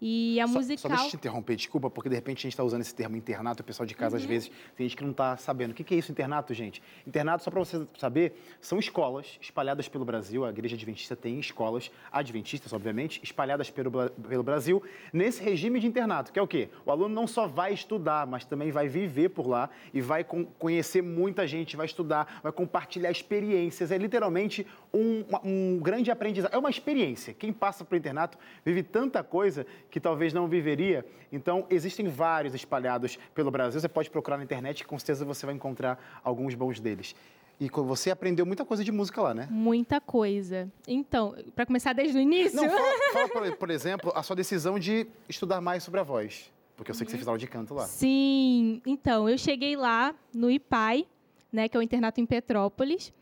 E 0.00 0.40
a 0.40 0.46
só, 0.46 0.54
musical... 0.54 0.78
Só 0.78 0.88
deixa 0.88 1.04
eu 1.04 1.10
te 1.10 1.16
interromper, 1.16 1.56
desculpa, 1.56 1.88
porque 1.88 2.08
de 2.08 2.14
repente 2.14 2.38
a 2.38 2.42
gente 2.42 2.52
está 2.52 2.64
usando 2.64 2.80
esse 2.80 2.94
termo 2.94 3.16
internato, 3.16 3.62
o 3.62 3.64
pessoal 3.64 3.86
de 3.86 3.94
casa 3.94 4.16
uhum. 4.16 4.22
às 4.22 4.28
vezes 4.28 4.50
tem 4.76 4.86
gente 4.86 4.96
que 4.96 5.04
não 5.04 5.12
está 5.12 5.36
sabendo. 5.36 5.70
O 5.70 5.74
que 5.74 5.94
é 5.94 5.98
isso, 5.98 6.10
internato, 6.10 6.52
gente? 6.52 6.82
Internato, 7.06 7.42
só 7.44 7.50
para 7.50 7.60
você 7.60 7.86
saber, 7.98 8.34
são 8.60 8.78
escolas 8.78 9.38
espalhadas 9.40 9.88
pelo 9.88 10.04
Brasil, 10.04 10.44
a 10.44 10.50
Igreja 10.50 10.74
Adventista 10.74 11.16
tem 11.16 11.38
escolas 11.38 11.90
adventistas, 12.12 12.72
obviamente, 12.72 13.20
espalhadas 13.22 13.70
pelo, 13.70 13.90
pelo 14.10 14.42
Brasil, 14.42 14.82
nesse 15.12 15.42
regime 15.42 15.80
de 15.80 15.86
internato, 15.86 16.32
que 16.32 16.38
é 16.38 16.42
o 16.42 16.46
quê? 16.46 16.68
O 16.84 16.90
aluno 16.90 17.14
não 17.14 17.26
só 17.26 17.46
vai 17.46 17.72
estudar, 17.72 18.26
mas 18.26 18.44
também 18.44 18.70
vai 18.70 18.88
viver 18.88 19.30
por 19.30 19.46
lá 19.46 19.70
e 19.92 20.00
vai 20.00 20.24
conhecer 20.58 21.02
muita 21.02 21.46
gente, 21.46 21.76
vai 21.76 21.86
estudar, 21.86 22.40
vai 22.42 22.52
compartilhar 22.52 23.10
experiências. 23.10 23.90
É 23.90 23.98
literalmente 23.98 24.66
um, 24.92 25.24
um 25.44 25.78
grande 25.78 26.10
aprendizado. 26.10 26.52
É 26.52 26.58
uma 26.58 26.70
experiência. 26.70 27.34
Quem 27.34 27.52
passa 27.52 27.84
para 27.84 27.94
o 27.94 27.98
internato 27.98 28.38
vive 28.64 28.82
tanta 28.82 29.22
coisa 29.22 29.66
que 29.94 30.00
talvez 30.00 30.32
não 30.32 30.48
viveria. 30.48 31.06
Então, 31.30 31.68
existem 31.70 32.08
vários 32.08 32.52
espalhados 32.52 33.16
pelo 33.32 33.48
Brasil. 33.48 33.80
Você 33.80 33.88
pode 33.88 34.10
procurar 34.10 34.36
na 34.36 34.42
internet 34.42 34.80
e 34.80 34.84
com 34.84 34.98
certeza 34.98 35.24
você 35.24 35.46
vai 35.46 35.54
encontrar 35.54 36.20
alguns 36.24 36.56
bons 36.56 36.80
deles. 36.80 37.14
E 37.60 37.70
você 37.70 38.10
aprendeu 38.10 38.44
muita 38.44 38.64
coisa 38.64 38.82
de 38.82 38.90
música 38.90 39.22
lá, 39.22 39.32
né? 39.32 39.46
Muita 39.48 40.00
coisa. 40.00 40.68
Então, 40.88 41.36
para 41.54 41.64
começar 41.64 41.92
desde 41.92 42.18
o 42.18 42.20
início. 42.20 42.56
Não, 42.56 42.68
fala, 42.68 43.28
fala 43.32 43.52
por, 43.52 43.70
exemplo, 43.70 44.10
a 44.16 44.22
sua 44.24 44.34
decisão 44.34 44.80
de 44.80 45.06
estudar 45.28 45.60
mais 45.60 45.84
sobre 45.84 46.00
a 46.00 46.02
voz. 46.02 46.52
Porque 46.76 46.90
eu 46.90 46.94
sei 46.96 47.04
que 47.04 47.12
você 47.12 47.18
fez 47.18 47.28
aula 47.28 47.38
de 47.38 47.46
canto 47.46 47.72
lá. 47.72 47.86
Sim. 47.86 48.82
Então, 48.84 49.28
eu 49.28 49.38
cheguei 49.38 49.76
lá 49.76 50.12
no 50.34 50.50
IPAI, 50.50 51.06
né, 51.52 51.68
que 51.68 51.76
é 51.76 51.78
o 51.78 51.82
internato 51.84 52.20
em 52.20 52.26
Petrópolis. 52.26 53.12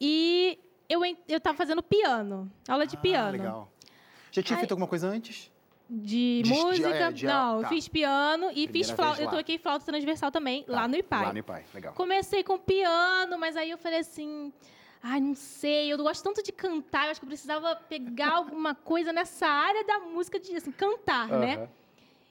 E 0.00 0.58
eu 0.88 1.02
estava 1.28 1.58
fazendo 1.58 1.82
piano, 1.82 2.50
aula 2.66 2.86
de 2.86 2.96
ah, 2.96 3.00
piano. 3.00 3.32
legal. 3.32 3.70
Já 4.32 4.42
tinha 4.42 4.58
feito 4.58 4.72
alguma 4.72 4.88
coisa 4.88 5.08
antes? 5.08 5.54
De, 5.88 6.42
de 6.42 6.50
música. 6.50 6.88
De, 6.88 7.02
é, 7.02 7.12
de, 7.12 7.26
não, 7.26 7.62
tá. 7.62 7.68
fiz 7.68 7.88
piano 7.88 8.50
e 8.50 8.66
Primeira 8.66 8.72
fiz 8.72 8.90
flauta. 8.90 9.22
Eu 9.22 9.30
toquei 9.30 9.58
flauta 9.58 9.84
transversal 9.84 10.30
também, 10.30 10.64
tá. 10.64 10.72
lá 10.72 10.88
no 10.88 10.96
IPAI. 10.96 11.26
Lá 11.26 11.32
no 11.32 11.38
IPAI, 11.38 11.64
legal. 11.74 11.94
Comecei 11.94 12.42
com 12.42 12.58
piano, 12.58 13.38
mas 13.38 13.56
aí 13.56 13.70
eu 13.70 13.78
falei 13.78 14.00
assim. 14.00 14.52
Ai, 15.02 15.20
não 15.20 15.36
sei, 15.36 15.92
eu 15.92 15.98
gosto 15.98 16.24
tanto 16.24 16.42
de 16.42 16.50
cantar, 16.50 17.04
eu 17.04 17.10
acho 17.12 17.20
que 17.20 17.26
eu 17.26 17.28
precisava 17.28 17.76
pegar 17.76 18.32
alguma 18.34 18.74
coisa 18.74 19.12
nessa 19.12 19.46
área 19.46 19.84
da 19.84 20.00
música, 20.00 20.40
de 20.40 20.56
assim, 20.56 20.72
cantar, 20.72 21.28
né? 21.28 21.68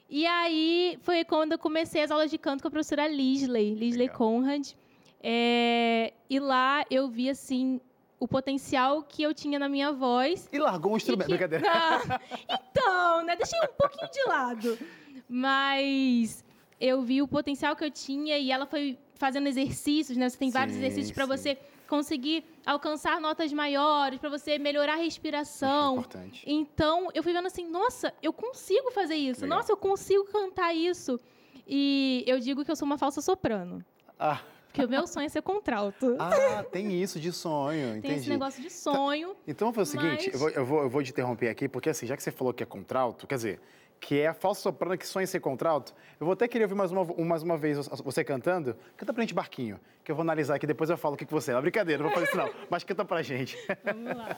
E 0.10 0.26
aí 0.26 1.00
foi 1.02 1.24
quando 1.24 1.54
eu 1.54 1.58
comecei 1.58 2.04
as 2.04 2.12
aulas 2.12 2.30
de 2.30 2.38
canto 2.38 2.62
com 2.62 2.68
a 2.68 2.72
professora 2.72 3.08
Lisley, 3.08 3.74
Lisley. 3.76 4.10
Conrad. 4.10 4.74
É, 5.22 6.14
e 6.30 6.40
lá 6.40 6.86
eu 6.92 7.08
vi, 7.08 7.30
assim, 7.30 7.80
o 8.20 8.28
potencial 8.28 9.04
que 9.04 9.24
eu 9.24 9.34
tinha 9.34 9.60
na 9.60 9.70
minha 9.70 9.92
voz. 9.92 10.48
E 10.52 10.60
largou 10.60 10.94
um 10.94 10.98
instrumento, 10.98 11.28
que... 11.28 11.38
brincadeira. 11.38 11.66
Ah, 11.70 12.20
então, 12.72 13.24
né? 13.24 13.36
Deixei 13.36 13.60
um 13.60 13.74
pouquinho 13.78 14.12
de 14.12 14.24
lado. 14.28 14.80
Mas 15.28 16.44
eu 16.80 17.02
vi 17.02 17.22
o 17.22 17.28
potencial 17.28 17.76
que 17.76 17.84
eu 17.84 17.92
tinha 17.92 18.38
e 18.38 18.52
ela 18.52 18.66
foi 18.66 18.98
fazendo 19.16 19.48
exercícios, 19.48 20.18
né? 20.18 20.30
Você 20.30 20.38
tem 20.38 20.50
sim, 20.50 20.54
vários 20.54 20.78
exercícios 20.78 21.12
para 21.12 21.26
você 21.26 21.58
conseguir 21.88 22.44
alcançar 22.66 23.22
notas 23.22 23.54
maiores, 23.54 24.20
para 24.20 24.30
você 24.30 24.58
melhorar 24.58 24.94
a 24.94 24.98
respiração. 24.98 25.90
É 25.90 26.00
importante. 26.00 26.44
Então, 26.46 27.10
eu 27.14 27.24
fui 27.24 27.32
vendo 27.32 27.48
assim, 27.48 27.70
nossa, 27.70 28.14
eu 28.22 28.34
consigo 28.34 28.92
fazer 28.92 29.16
isso. 29.16 29.42
Legal. 29.42 29.58
Nossa, 29.58 29.72
eu 29.72 29.78
consigo 29.78 30.26
cantar 30.26 30.74
isso. 30.74 31.20
E 31.68 32.24
eu 32.28 32.40
digo 32.40 32.64
que 32.64 32.72
eu 32.72 32.76
sou 32.76 32.86
uma 32.86 32.98
falsa 32.98 33.22
soprano. 33.22 33.84
Ah. 34.20 34.42
Porque 34.76 34.86
o 34.86 34.90
meu 34.90 35.08
sonho 35.08 35.26
é 35.26 35.30
ser 35.30 35.42
contralto. 35.42 36.18
Ah, 36.20 36.62
tem 36.70 37.02
isso 37.02 37.18
de 37.18 37.32
sonho, 37.32 37.92
tem 37.92 37.98
entendi. 38.00 38.16
esse 38.16 38.30
negócio 38.30 38.62
de 38.62 38.70
sonho. 38.70 39.30
Tá. 39.30 39.42
Então, 39.48 39.72
foi 39.72 39.84
o 39.84 39.86
seguinte, 39.86 40.30
mas... 40.34 40.34
eu, 40.34 40.40
vou, 40.40 40.50
eu, 40.50 40.66
vou, 40.66 40.82
eu 40.84 40.90
vou 40.90 41.02
te 41.02 41.12
interromper 41.12 41.48
aqui, 41.48 41.70
porque 41.70 41.90
assim, 41.90 42.06
já 42.06 42.18
que 42.18 42.22
você 42.22 42.30
falou 42.30 42.54
que 42.54 42.62
é 42.62 42.66
contralto, 42.66 43.26
quer 43.26 43.36
dizer, 43.36 43.62
que 44.02 44.20
é 44.20 44.28
a 44.28 44.34
falsa 44.34 44.62
soprano 44.62 44.98
que 44.98 45.08
sonha 45.08 45.26
ser 45.26 45.40
contralto, 45.40 45.96
eu 46.20 46.26
vou 46.26 46.34
até 46.34 46.46
querer 46.46 46.66
ouvir 46.66 46.76
mais 46.76 46.92
uma, 46.92 47.06
mais 47.06 47.42
uma 47.42 47.58
vez 47.58 47.88
você 47.88 48.22
cantando. 48.22 48.76
Canta 48.98 49.14
pra 49.14 49.22
gente 49.22 49.34
Barquinho, 49.34 49.80
que 50.04 50.12
eu 50.12 50.16
vou 50.16 50.24
analisar 50.24 50.56
aqui, 50.56 50.68
depois 50.68 50.90
eu 50.90 50.98
falo 50.98 51.16
o 51.16 51.18
que, 51.18 51.26
que 51.26 51.34
você 51.34 51.54
é. 51.54 51.62
Brincadeira, 51.62 52.04
não 52.04 52.10
vou 52.10 52.20
fazer 52.20 52.28
isso 52.28 52.38
não, 52.38 52.50
mas 52.70 52.84
canta 52.84 53.06
pra 53.06 53.22
gente. 53.22 53.58
Vamos 53.86 54.18
lá. 54.18 54.38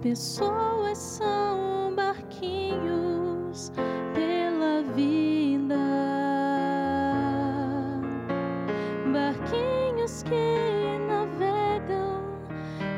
Pessoas 0.00 0.96
são 0.96 1.92
barquinhos 1.96 3.72
pela 4.14 4.80
vida, 4.94 5.74
barquinhos 9.12 10.22
que 10.22 10.98
navegam 11.04 12.22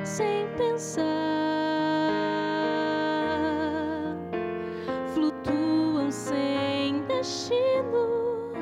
sem 0.05 0.47
pensar, 0.59 1.07
flutuam 5.15 6.11
sem 6.11 7.03
destino 7.07 8.53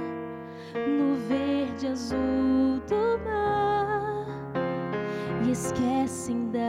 no 0.77 1.17
verde 1.29 1.89
azul 1.89 2.81
do 2.87 3.19
mar 3.25 4.27
e 5.45 5.51
esquecem 5.51 6.49
da 6.53 6.68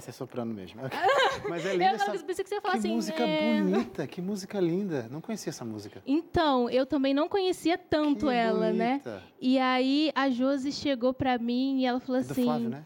Essa 0.00 0.10
é 0.10 0.12
soprano 0.12 0.54
mesmo. 0.54 0.80
Mas 1.48 1.64
é 1.66 1.72
linda 1.72 1.84
Eu 1.84 1.94
essa... 1.96 2.10
pensei 2.24 2.42
que 2.42 2.48
você 2.48 2.54
ia 2.54 2.60
falar 2.62 2.72
que 2.74 2.78
assim. 2.78 2.94
música 2.94 3.22
é, 3.22 3.60
bonita, 3.62 4.06
que 4.06 4.22
música 4.22 4.58
linda. 4.58 5.06
Não 5.10 5.20
conhecia 5.20 5.50
essa 5.50 5.62
música. 5.64 6.02
Então, 6.06 6.70
eu 6.70 6.86
também 6.86 7.12
não 7.12 7.28
conhecia 7.28 7.76
tanto 7.76 8.26
Que 8.26 8.32
ela, 8.32 8.72
né? 8.72 8.92
bonita. 8.92 9.22
E 9.38 9.58
aí 9.58 10.10
a 10.14 10.30
Josi 10.30 10.72
chegou 10.72 11.12
pra 11.12 11.36
mim 11.36 11.80
e 11.80 11.84
ela 11.84 12.00
falou 12.00 12.20
É 12.20 12.24
do 12.24 12.32
assim. 12.32 12.44
Flávio, 12.44 12.68
né? 12.70 12.84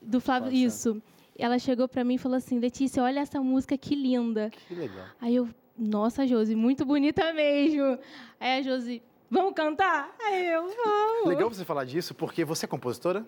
Do 0.00 0.20
Flávio, 0.20 0.50
Flávio 0.50 0.66
isso. 0.66 1.02
Ela 1.36 1.58
chegou 1.58 1.88
pra 1.88 2.04
mim 2.04 2.14
e 2.14 2.18
falou 2.18 2.36
assim: 2.36 2.58
Letícia, 2.60 3.02
olha 3.02 3.18
essa 3.20 3.40
música 3.40 3.76
que 3.76 3.96
linda. 3.96 4.50
Que 4.68 4.74
legal. 4.74 5.06
Aí 5.20 5.34
eu, 5.34 5.48
nossa, 5.76 6.24
Josi, 6.26 6.54
muito 6.54 6.84
bonita 6.84 7.32
mesmo. 7.32 7.98
Aí 8.38 8.60
a 8.60 8.62
Josi, 8.62 9.02
vamos 9.28 9.52
cantar? 9.54 10.14
Aí 10.22 10.46
eu, 10.48 10.62
vamos. 10.62 11.28
Legal 11.28 11.48
você 11.48 11.64
falar 11.64 11.84
disso, 11.84 12.14
porque 12.14 12.44
você 12.44 12.66
é 12.66 12.68
compositora? 12.68 13.26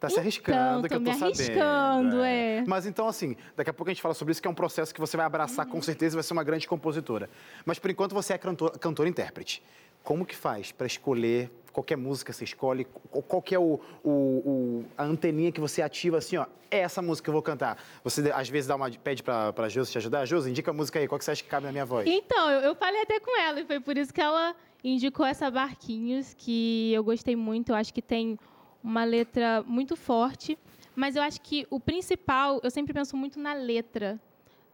Tá 0.00 0.08
se 0.08 0.12
Então, 0.14 0.22
arriscando, 0.22 0.82
que 0.82 0.88
tô 0.90 0.94
eu 0.94 1.00
tô 1.04 1.10
me 1.10 1.18
sabendo. 1.18 1.34
arriscando, 1.34 2.22
é. 2.22 2.64
Mas 2.66 2.86
então, 2.86 3.08
assim, 3.08 3.36
daqui 3.56 3.70
a 3.70 3.72
pouco 3.72 3.90
a 3.90 3.92
gente 3.92 4.00
fala 4.02 4.14
sobre 4.14 4.30
isso, 4.32 4.40
que 4.40 4.46
é 4.46 4.50
um 4.50 4.54
processo 4.54 4.94
que 4.94 5.00
você 5.00 5.16
vai 5.16 5.26
abraçar 5.26 5.66
Uhum. 5.66 5.72
com 5.72 5.82
certeza 5.82 6.14
e 6.14 6.16
vai 6.16 6.22
ser 6.22 6.32
uma 6.34 6.44
grande 6.44 6.68
compositora. 6.68 7.28
Mas 7.66 7.78
por 7.78 7.90
enquanto 7.90 8.14
você 8.14 8.34
é 8.34 8.38
cantor- 8.38 8.78
cantora-intérprete. 8.78 9.62
Como 10.04 10.24
que 10.24 10.36
faz 10.36 10.70
para 10.70 10.86
escolher 10.86 11.50
qualquer 11.72 11.96
música 11.96 12.32
você 12.32 12.44
escolhe? 12.44 12.84
Qual 13.10 13.22
qual 13.22 13.42
que 13.42 13.54
é 13.54 13.58
o, 13.58 13.80
o- 14.04 14.08
o- 14.10 14.84
a 14.96 15.02
anteninha 15.02 15.50
que 15.50 15.60
você 15.60 15.82
ativa 15.82 16.18
assim, 16.18 16.36
ó? 16.36 16.46
É 16.70 16.78
essa 16.78 17.02
música 17.02 17.24
que 17.24 17.30
eu 17.30 17.32
vou 17.34 17.42
cantar. 17.42 17.76
Você 18.04 18.30
às 18.32 18.48
vezes 18.48 18.68
dá 18.68 18.76
uma, 18.76 18.88
pede 18.90 19.22
pra, 19.22 19.52
pra 19.52 19.68
Josi 19.68 19.90
te 19.92 19.98
ajudar? 19.98 20.24
Josi, 20.26 20.48
indica 20.50 20.70
a 20.70 20.74
música 20.74 20.98
aí, 21.00 21.08
qual 21.08 21.18
que 21.18 21.24
você 21.24 21.32
acha 21.32 21.42
que 21.42 21.48
cabe 21.48 21.66
na 21.66 21.72
minha 21.72 21.84
voz? 21.84 22.06
Então, 22.08 22.48
eu, 22.50 22.60
eu 22.60 22.74
falei 22.76 23.02
até 23.02 23.18
com 23.18 23.36
ela, 23.40 23.60
e 23.60 23.64
foi 23.66 23.80
por 23.80 23.96
isso 23.98 24.14
que 24.14 24.20
ela 24.20 24.54
indicou 24.84 25.26
essa 25.26 25.50
Barquinhos, 25.50 26.32
que 26.38 26.92
eu 26.92 27.02
gostei 27.02 27.34
muito. 27.34 27.70
Eu 27.70 27.76
acho 27.76 27.92
que 27.92 28.00
tem 28.00 28.38
uma 28.82 29.04
letra 29.04 29.62
muito 29.66 29.96
forte. 29.96 30.58
Mas 30.94 31.14
eu 31.16 31.22
acho 31.22 31.40
que 31.40 31.66
o 31.70 31.78
principal, 31.78 32.60
eu 32.62 32.70
sempre 32.70 32.92
penso 32.92 33.16
muito 33.16 33.38
na 33.38 33.52
letra, 33.52 34.20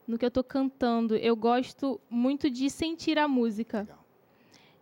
no 0.06 0.16
que 0.18 0.24
eu 0.24 0.28
estou 0.28 0.42
cantando. 0.44 1.16
Eu 1.16 1.36
gosto 1.36 2.00
muito 2.08 2.48
de 2.50 2.70
sentir 2.70 3.18
a 3.18 3.28
música. 3.28 3.86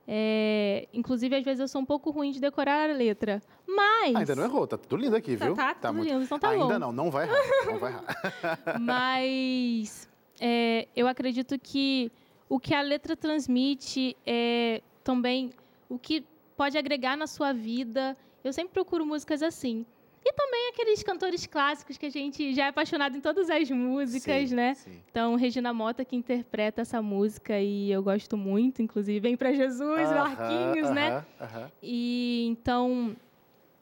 É, 0.07 0.89
inclusive, 0.93 1.35
às 1.37 1.45
vezes 1.45 1.61
eu 1.61 1.69
sou 1.69 1.81
um 1.81 1.85
pouco 1.85 2.11
ruim 2.11 2.33
de 2.33 2.41
decorar 2.41 2.91
a 2.91 2.93
letra. 2.93 3.41
Mas. 3.67 4.15
Ah, 4.15 4.19
ainda 4.21 4.35
não 4.35 4.45
errou, 4.45 4.67
tá 4.67 4.77
tudo 4.77 4.97
lindo 5.01 5.15
aqui, 5.17 5.37
Tá- 5.37 5.45
viu? 5.47 5.55
tá 5.55 5.75
tudo 5.75 6.03
lindo, 6.03 6.23
então 6.25 6.39
tá 6.39 6.51
Ainda 6.51 6.65
bom. 6.75 6.79
não, 6.79 6.93
não 6.93 7.11
vai 7.11 7.29
errar, 7.29 7.67
não 7.67 7.79
vai 7.79 7.93
errar. 7.93 8.05
Mas 8.81 10.09
é, 10.41 10.89
eu 10.95 11.07
acredito 11.07 11.59
que 11.59 12.11
o 12.49 12.59
que 12.59 12.75
a 12.75 12.83
letra 12.83 13.17
transmite 13.17 14.17
é 14.27 14.83
também 15.05 15.51
o 15.89 15.99
que 15.99 16.25
pode 16.57 16.77
agregar 16.77 17.17
na 17.17 17.27
sua 17.27 17.53
vida. 17.53 18.17
Eu 18.45 18.53
sempre 18.53 18.73
procuro 18.73 19.05
músicas 19.07 19.43
assim. 19.43 19.87
E 20.25 20.33
também 20.35 20.69
aqueles 20.71 21.03
cantores 21.03 21.47
clássicos 21.47 21.99
que 21.99 22.07
a 22.07 22.11
gente 22.11 22.55
já 22.55 22.67
é 22.67 22.69
apaixonado 22.69 23.17
em 23.17 23.21
todas 23.21 23.51
as 23.51 23.69
músicas, 23.71 24.51
Sim, 24.51 24.55
né? 24.55 24.75
sim. 24.75 25.03
Então, 25.11 25.35
Regina 25.35 25.73
Mota 25.73 26.05
que 26.05 26.15
interpreta 26.15 26.81
essa 26.83 27.03
música 27.03 27.59
e 27.61 27.91
eu 27.91 28.03
gosto 28.03 28.37
muito, 28.37 28.81
inclusive, 28.81 29.19
Vem 29.19 29.37
pra 29.37 29.53
Jesus, 29.53 30.11
Aham, 30.13 30.15
Marquinhos, 30.15 30.91
né? 30.91 31.09
aham, 31.09 31.27
aham. 31.41 31.73
E 31.83 32.47
então 32.51 33.17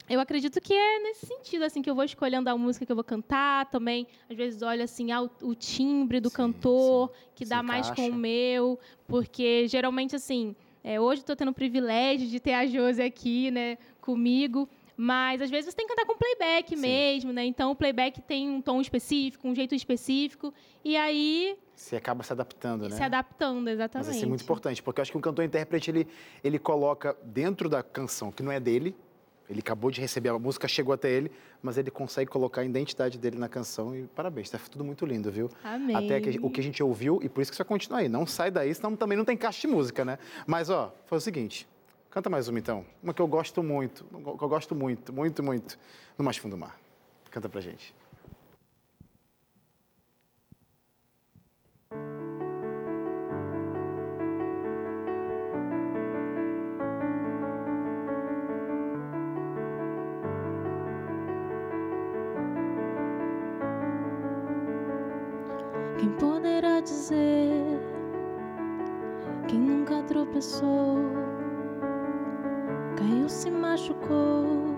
eu 0.08 0.18
acredito 0.18 0.60
que 0.60 0.74
é 0.74 0.98
nesse 1.00 1.26
sentido 1.26 1.62
assim 1.62 1.82
que 1.82 1.88
eu 1.88 1.94
vou 1.94 2.02
escolhendo 2.02 2.48
a 2.50 2.56
música 2.56 2.84
que 2.84 2.90
eu 2.90 2.96
vou 2.96 3.04
cantar, 3.04 3.66
também 3.66 4.06
às 4.28 4.36
vezes 4.36 4.60
olho 4.62 4.82
assim 4.82 5.12
ah, 5.12 5.22
o, 5.22 5.54
timbre 5.54 6.18
do 6.20 6.30
Sim, 6.30 6.36
cantor 6.36 7.12
que 7.34 7.44
Se 7.44 7.50
dá 7.50 7.62
mais 7.62 7.90
com 7.90 8.08
o 8.08 8.14
meu, 8.14 8.78
porque 9.06 9.68
geralmente 9.68 10.16
assim, 10.16 10.56
é, 10.82 10.98
hoje 11.00 11.20
estou 11.20 11.36
tendo 11.36 11.50
o 11.50 11.54
privilégio 11.54 12.26
de 12.26 12.40
ter 12.40 12.54
a 12.54 12.66
Josi 12.66 13.02
aqui, 13.02 13.50
né, 13.52 13.78
comigo. 14.00 14.68
Mas 15.02 15.40
às 15.40 15.50
vezes 15.50 15.70
você 15.70 15.76
tem 15.76 15.86
que 15.86 15.94
cantar 15.94 16.06
com 16.06 16.14
playback 16.14 16.76
Sim. 16.76 16.82
mesmo, 16.82 17.32
né? 17.32 17.42
Então 17.46 17.70
o 17.70 17.74
playback 17.74 18.20
tem 18.20 18.50
um 18.50 18.60
tom 18.60 18.82
específico, 18.82 19.48
um 19.48 19.54
jeito 19.54 19.74
específico, 19.74 20.52
e 20.84 20.94
aí 20.94 21.56
Você 21.74 21.96
acaba 21.96 22.22
se 22.22 22.30
adaptando, 22.34 22.86
né? 22.86 22.94
se 22.94 23.02
adaptando, 23.02 23.62
Mas 23.62 23.74
exatamente. 23.74 24.10
isso 24.14 24.24
é 24.24 24.28
muito 24.28 24.42
importante, 24.42 24.82
porque 24.82 25.00
eu 25.00 25.02
acho 25.02 25.10
que 25.10 25.16
um 25.16 25.22
cantor-intérprete, 25.22 25.90
ele, 25.90 26.06
ele 26.44 26.58
coloca 26.58 27.16
dentro 27.24 27.66
da 27.66 27.82
canção, 27.82 28.30
que 28.30 28.42
não 28.42 28.52
é 28.52 28.60
dele, 28.60 28.94
ele 29.48 29.60
acabou 29.60 29.90
de 29.90 30.02
receber, 30.02 30.28
a 30.28 30.38
música 30.38 30.68
chegou 30.68 30.92
até 30.92 31.10
ele, 31.10 31.32
mas 31.62 31.78
ele 31.78 31.90
consegue 31.90 32.30
colocar 32.30 32.60
a 32.60 32.64
identidade 32.66 33.18
dele 33.18 33.38
na 33.38 33.48
canção 33.48 33.96
e 33.96 34.02
parabéns, 34.02 34.50
tá 34.50 34.60
tudo 34.70 34.84
muito 34.84 35.06
lindo, 35.06 35.30
viu? 35.32 35.48
Amém. 35.64 35.96
Até 35.96 36.20
que, 36.20 36.38
o 36.42 36.50
que 36.50 36.60
a 36.60 36.62
gente 36.62 36.82
ouviu, 36.82 37.20
e 37.22 37.28
por 37.28 37.40
isso 37.40 37.50
que 37.50 37.56
você 37.56 37.62
vai 37.64 37.68
continuar 37.68 38.00
aí, 38.00 38.08
não 38.08 38.26
sai 38.26 38.50
daí, 38.50 38.72
senão 38.74 38.94
também 38.94 39.16
não 39.16 39.24
tem 39.24 39.36
caixa 39.36 39.62
de 39.62 39.66
música, 39.66 40.04
né? 40.04 40.18
Mas, 40.46 40.68
ó, 40.68 40.94
foi 41.06 41.16
o 41.16 41.20
seguinte, 41.22 41.66
canta 42.10 42.28
mais 42.28 42.48
uma 42.48 42.58
então, 42.58 42.84
uma 43.02 43.14
que 43.14 43.22
eu 43.22 43.28
gosto 43.28 43.62
muito, 43.62 44.04
que 44.04 44.44
eu 44.44 44.48
gosto 44.48 44.74
muito, 44.74 45.12
muito, 45.12 45.42
muito, 45.42 45.78
no 46.18 46.24
Mais 46.24 46.36
Fundo 46.36 46.56
do 46.56 46.58
Mar. 46.58 46.78
Canta 47.30 47.48
pra 47.48 47.60
gente. 47.60 47.94
Quem 65.98 66.10
poderá 66.12 66.80
dizer? 66.80 67.78
Quem 69.46 69.60
nunca 69.60 70.02
tropeçou, 70.04 70.98
machucou, 73.80 74.76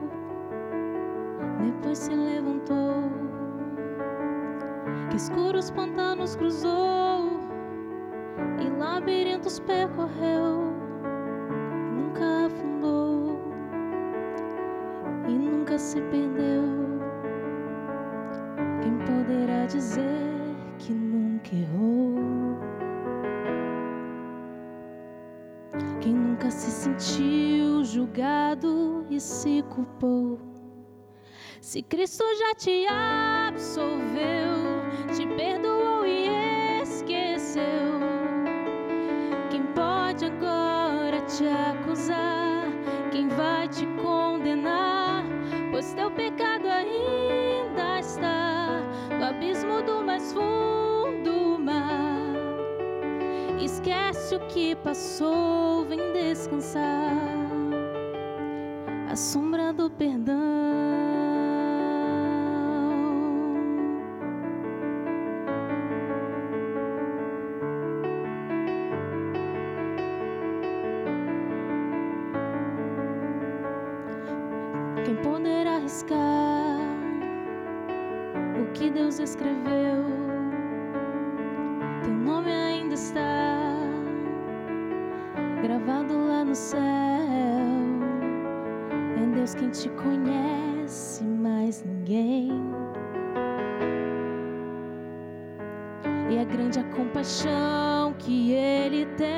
depois 1.61 1.99
se 1.99 2.15
levantou. 2.15 3.11
Que 5.11 5.17
escuros 5.17 5.71
pantanos 5.71 6.37
cruzou 6.37 7.41
e 8.61 8.79
labirintos 8.79 9.59
percorreu, 9.61 10.73
nunca 11.93 12.47
afundou 12.47 13.41
e 15.29 15.33
nunca 15.33 15.79
se 15.79 16.01
perdeu. 16.03 16.72
Se 29.23 29.63
culpou? 29.63 30.39
Se 31.61 31.81
Cristo 31.81 32.25
já 32.37 32.55
te 32.57 32.87
absolveu, 32.89 33.95
te 35.15 35.25
perdoou 35.37 36.05
e 36.05 36.27
esqueceu, 36.83 37.63
quem 39.49 39.63
pode 39.75 40.25
agora 40.25 41.21
te 41.23 41.47
acusar? 41.47 42.65
Quem 43.13 43.29
vai 43.29 43.69
te 43.69 43.87
condenar? 44.03 45.25
Pois 45.71 45.95
teu 45.95 46.11
pecado 46.11 46.67
ainda 46.67 48.01
está 48.01 48.81
no 49.17 49.25
abismo 49.25 49.83
do 49.83 50.03
mais 50.03 50.33
fundo 50.33 51.61
mar. 51.61 52.35
Esquece 53.61 54.35
o 54.35 54.41
que 54.49 54.75
passou, 54.75 55.85
vem 55.85 56.13
descansar. 56.13 57.22
A 59.13 59.15
sombra 59.15 59.75
do 59.75 59.91
perdão. 59.91 61.52
Deus 89.53 89.55
quem 89.55 89.71
te 89.71 89.89
conhece, 89.91 91.25
mais 91.25 91.85
ninguém. 91.85 92.51
E 96.31 96.37
é 96.37 96.45
grande 96.45 96.79
a 96.81 96.85
compaixão 96.85 98.15
que 98.19 98.53
Ele 98.53 99.07
tem. 99.17 99.29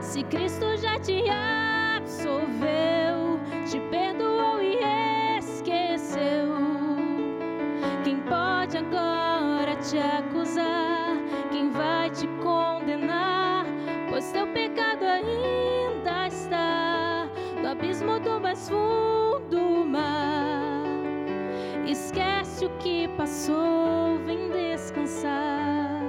Se 0.00 0.22
Cristo 0.24 0.76
já 0.78 0.98
te 0.98 1.12
passou, 23.34 24.18
vem 24.26 24.48
descansar. 24.50 26.00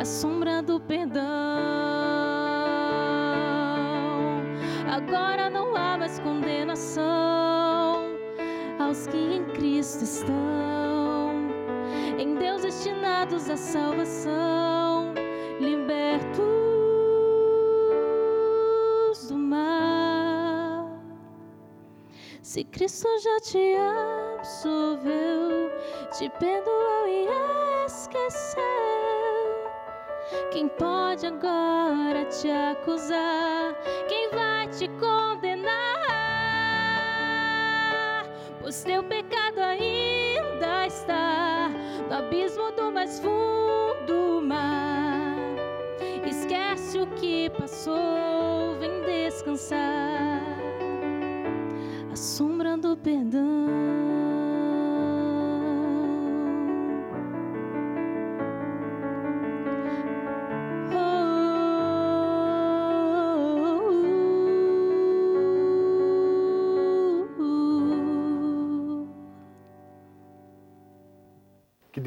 A 0.00 0.04
sombra 0.04 0.62
do 0.62 0.80
perdão. 0.80 1.22
Agora 4.90 5.50
não 5.50 5.76
há 5.76 5.98
mais 5.98 6.18
condenação 6.20 7.04
aos 8.78 9.06
que 9.06 9.18
em 9.18 9.44
Cristo 9.52 10.04
estão, 10.04 11.46
em 12.18 12.36
Deus 12.36 12.62
destinados 12.62 13.50
à 13.50 13.56
salvação, 13.56 15.12
libertos 15.60 16.38
do 19.28 19.36
mar. 19.36 20.86
Se 22.40 22.64
Cristo 22.64 23.08
já 23.22 23.40
te 23.40 23.76
absolveu, 24.38 25.35
te 26.18 26.30
perdoou 26.30 27.06
e 27.06 27.26
esqueceu. 27.84 28.62
Quem 30.50 30.66
pode 30.66 31.26
agora 31.26 32.24
te 32.24 32.50
acusar? 32.50 33.74
Quem 34.08 34.30
vai 34.30 34.66
te 34.68 34.88
condenar? 34.98 35.66
Pois 38.62 38.82
teu 38.82 39.02
pecado 39.04 39.58
ainda 39.60 40.86
está 40.86 41.68
no 42.08 42.16
abismo 42.16 42.72
do 42.72 42.90
mais 42.90 43.20
fundo 43.20 44.40
mar. 44.42 45.36
Esquece 46.26 46.98
o 46.98 47.06
que 47.08 47.50
passou, 47.50 48.74
vem 48.80 49.02
descansar. 49.02 50.40
A 52.10 52.16
sombra 52.16 52.78
do 52.78 52.96
perdão. 52.96 53.65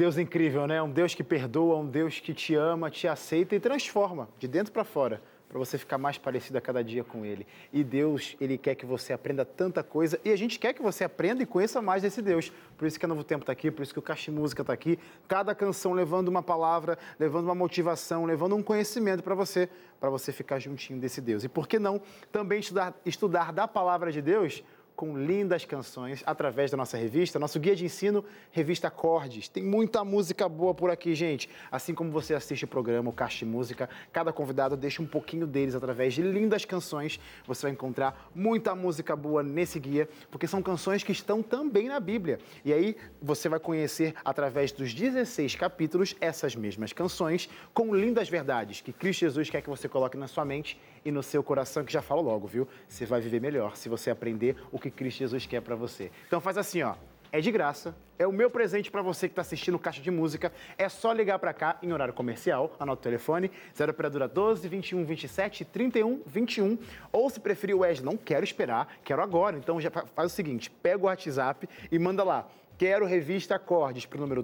Deus 0.00 0.16
incrível, 0.16 0.66
né? 0.66 0.80
Um 0.80 0.90
Deus 0.90 1.14
que 1.14 1.22
perdoa, 1.22 1.76
um 1.76 1.86
Deus 1.86 2.20
que 2.20 2.32
te 2.32 2.54
ama, 2.54 2.90
te 2.90 3.06
aceita 3.06 3.54
e 3.54 3.60
transforma 3.60 4.30
de 4.38 4.48
dentro 4.48 4.72
para 4.72 4.82
fora, 4.82 5.20
para 5.46 5.58
você 5.58 5.76
ficar 5.76 5.98
mais 5.98 6.16
parecido 6.16 6.56
a 6.56 6.60
cada 6.62 6.82
dia 6.82 7.04
com 7.04 7.22
Ele. 7.22 7.46
E 7.70 7.84
Deus, 7.84 8.34
Ele 8.40 8.56
quer 8.56 8.76
que 8.76 8.86
você 8.86 9.12
aprenda 9.12 9.44
tanta 9.44 9.82
coisa 9.82 10.18
e 10.24 10.32
a 10.32 10.36
gente 10.36 10.58
quer 10.58 10.72
que 10.72 10.80
você 10.80 11.04
aprenda 11.04 11.42
e 11.42 11.46
conheça 11.46 11.82
mais 11.82 12.00
desse 12.00 12.22
Deus. 12.22 12.50
Por 12.78 12.88
isso 12.88 12.98
que 12.98 13.04
a 13.04 13.08
Novo 13.10 13.22
Tempo 13.22 13.42
está 13.42 13.52
aqui, 13.52 13.70
por 13.70 13.82
isso 13.82 13.92
que 13.92 13.98
o 13.98 14.02
Caixa 14.02 14.32
Música 14.32 14.62
está 14.62 14.72
aqui. 14.72 14.98
Cada 15.28 15.54
canção 15.54 15.92
levando 15.92 16.28
uma 16.28 16.42
palavra, 16.42 16.96
levando 17.18 17.44
uma 17.44 17.54
motivação, 17.54 18.24
levando 18.24 18.56
um 18.56 18.62
conhecimento 18.62 19.22
para 19.22 19.34
você, 19.34 19.68
para 20.00 20.08
você 20.08 20.32
ficar 20.32 20.58
juntinho 20.60 20.98
desse 20.98 21.20
Deus. 21.20 21.44
E 21.44 21.48
por 21.50 21.68
que 21.68 21.78
não 21.78 22.00
também 22.32 22.60
estudar, 22.60 22.98
estudar 23.04 23.52
da 23.52 23.68
palavra 23.68 24.10
de 24.10 24.22
Deus? 24.22 24.64
Com 25.00 25.16
lindas 25.16 25.64
canções 25.64 26.22
através 26.26 26.70
da 26.70 26.76
nossa 26.76 26.94
revista, 26.94 27.38
nosso 27.38 27.58
guia 27.58 27.74
de 27.74 27.86
ensino, 27.86 28.22
Revista 28.50 28.88
Acordes. 28.88 29.48
Tem 29.48 29.62
muita 29.62 30.04
música 30.04 30.46
boa 30.46 30.74
por 30.74 30.90
aqui, 30.90 31.14
gente. 31.14 31.48
Assim 31.72 31.94
como 31.94 32.10
você 32.10 32.34
assiste 32.34 32.66
o 32.66 32.68
programa, 32.68 33.08
o 33.08 33.12
Caixa 33.14 33.46
Música, 33.46 33.88
cada 34.12 34.30
convidado 34.30 34.76
deixa 34.76 35.00
um 35.00 35.06
pouquinho 35.06 35.46
deles 35.46 35.74
através 35.74 36.12
de 36.12 36.20
lindas 36.20 36.66
canções. 36.66 37.18
Você 37.46 37.62
vai 37.62 37.72
encontrar 37.72 38.30
muita 38.34 38.74
música 38.74 39.16
boa 39.16 39.42
nesse 39.42 39.80
guia, 39.80 40.06
porque 40.30 40.46
são 40.46 40.60
canções 40.60 41.02
que 41.02 41.12
estão 41.12 41.42
também 41.42 41.88
na 41.88 41.98
Bíblia. 41.98 42.38
E 42.62 42.70
aí 42.70 42.94
você 43.22 43.48
vai 43.48 43.58
conhecer 43.58 44.14
através 44.22 44.70
dos 44.70 44.92
16 44.92 45.54
capítulos 45.54 46.14
essas 46.20 46.54
mesmas 46.54 46.92
canções 46.92 47.48
com 47.72 47.94
lindas 47.94 48.28
verdades 48.28 48.82
que 48.82 48.92
Cristo 48.92 49.20
Jesus 49.20 49.48
quer 49.48 49.62
que 49.62 49.70
você 49.70 49.88
coloque 49.88 50.18
na 50.18 50.28
sua 50.28 50.44
mente 50.44 50.78
e 51.04 51.10
no 51.10 51.22
seu 51.22 51.42
coração, 51.42 51.84
que 51.84 51.92
já 51.92 52.02
falo 52.02 52.22
logo, 52.22 52.46
viu? 52.46 52.68
Você 52.88 53.06
vai 53.06 53.20
viver 53.20 53.40
melhor 53.40 53.76
se 53.76 53.88
você 53.88 54.10
aprender 54.10 54.56
o 54.70 54.78
que 54.78 54.90
Cristo 54.90 55.18
Jesus 55.18 55.46
quer 55.46 55.60
para 55.60 55.74
você. 55.74 56.10
Então 56.26 56.40
faz 56.40 56.58
assim, 56.58 56.82
ó. 56.82 56.94
É 57.32 57.40
de 57.40 57.52
graça, 57.52 57.94
é 58.18 58.26
o 58.26 58.32
meu 58.32 58.50
presente 58.50 58.90
para 58.90 59.02
você 59.02 59.28
que 59.28 59.32
está 59.32 59.42
assistindo 59.42 59.78
Caixa 59.78 60.02
de 60.02 60.10
Música. 60.10 60.52
É 60.76 60.88
só 60.88 61.12
ligar 61.12 61.38
para 61.38 61.52
cá 61.52 61.78
em 61.80 61.92
horário 61.92 62.12
comercial, 62.12 62.74
anota 62.78 63.00
o 63.00 63.04
telefone, 63.04 63.52
0 63.72 63.92
operadora 63.92 64.26
12 64.26 64.68
21 64.68 65.04
27 65.04 65.64
31 65.64 66.22
21. 66.26 66.76
Ou 67.12 67.30
se 67.30 67.38
preferir 67.38 67.76
o 67.76 67.80
Wesley, 67.80 68.04
não 68.04 68.16
quero 68.16 68.44
esperar, 68.44 68.98
quero 69.04 69.22
agora. 69.22 69.56
Então 69.56 69.80
já 69.80 69.90
faz 69.90 70.32
o 70.32 70.34
seguinte, 70.34 70.68
pega 70.68 71.04
o 71.04 71.06
WhatsApp 71.06 71.68
e 71.92 71.98
manda 72.00 72.24
lá 72.24 72.48
Quero 72.80 73.04
Revista 73.04 73.56
Acordes 73.56 74.06
para 74.06 74.16
o 74.16 74.20
número 74.22 74.42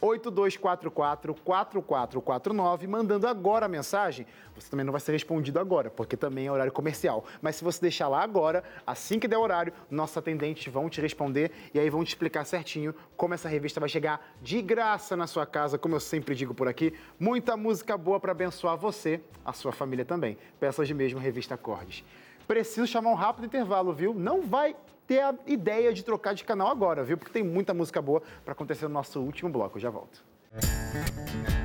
12982444449, 0.00 2.88
mandando 2.88 3.26
agora 3.26 3.66
a 3.66 3.68
mensagem. 3.68 4.26
Você 4.54 4.70
também 4.70 4.86
não 4.86 4.92
vai 4.92 5.00
ser 5.02 5.12
respondido 5.12 5.60
agora, 5.60 5.90
porque 5.90 6.16
também 6.16 6.46
é 6.46 6.50
horário 6.50 6.72
comercial. 6.72 7.26
Mas 7.42 7.56
se 7.56 7.64
você 7.64 7.82
deixar 7.82 8.08
lá 8.08 8.22
agora, 8.22 8.64
assim 8.86 9.18
que 9.18 9.28
der 9.28 9.36
horário, 9.36 9.74
nossos 9.90 10.16
atendentes 10.16 10.72
vão 10.72 10.88
te 10.88 11.02
responder 11.02 11.50
e 11.74 11.78
aí 11.78 11.90
vão 11.90 12.02
te 12.02 12.08
explicar 12.08 12.46
certinho 12.46 12.94
como 13.14 13.34
essa 13.34 13.46
revista 13.46 13.78
vai 13.78 13.90
chegar 13.90 14.34
de 14.40 14.62
graça 14.62 15.14
na 15.14 15.26
sua 15.26 15.44
casa, 15.44 15.76
como 15.76 15.94
eu 15.94 16.00
sempre 16.00 16.34
digo 16.34 16.54
por 16.54 16.66
aqui. 16.66 16.94
Muita 17.20 17.58
música 17.58 17.98
boa 17.98 18.18
para 18.18 18.32
abençoar 18.32 18.78
você, 18.78 19.20
a 19.44 19.52
sua 19.52 19.70
família 19.70 20.06
também. 20.06 20.38
Peças 20.58 20.88
de 20.88 20.94
mesmo 20.94 21.20
Revista 21.20 21.56
Acordes. 21.56 22.02
Preciso 22.48 22.86
chamar 22.86 23.10
um 23.10 23.16
rápido 23.16 23.44
intervalo, 23.44 23.92
viu? 23.92 24.14
Não 24.14 24.40
vai 24.40 24.74
ter 25.06 25.20
a 25.20 25.34
ideia 25.46 25.92
de 25.92 26.04
trocar 26.04 26.34
de 26.34 26.44
canal 26.44 26.68
agora, 26.68 27.02
viu? 27.02 27.16
Porque 27.16 27.32
tem 27.32 27.42
muita 27.42 27.72
música 27.74 28.00
boa 28.00 28.22
para 28.44 28.52
acontecer 28.52 28.86
no 28.88 28.94
nosso 28.94 29.20
último 29.20 29.50
bloco. 29.50 29.78
Eu 29.78 29.82
já 29.82 29.90
volto. 29.90 30.24
coração 30.52 31.61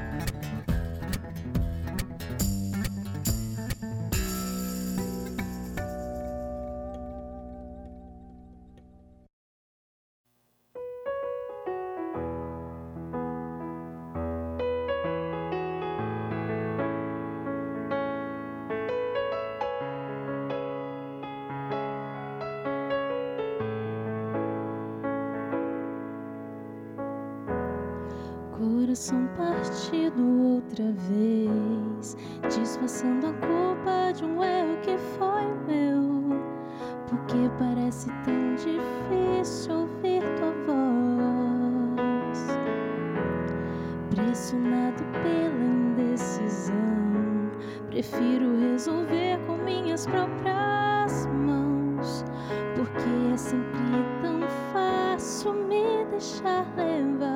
pressionado 44.38 45.04
pela 45.24 45.66
indecisão. 45.66 46.76
Prefiro 47.90 48.60
resolver 48.60 49.40
com 49.48 49.58
minhas 49.58 50.06
próprias 50.06 51.26
mãos, 51.26 52.24
porque 52.76 53.34
é 53.34 53.38
sempre 53.38 54.06
tão 54.22 54.42
fácil 54.72 55.54
me 55.54 56.06
deixar 56.12 56.68
levar 56.76 57.27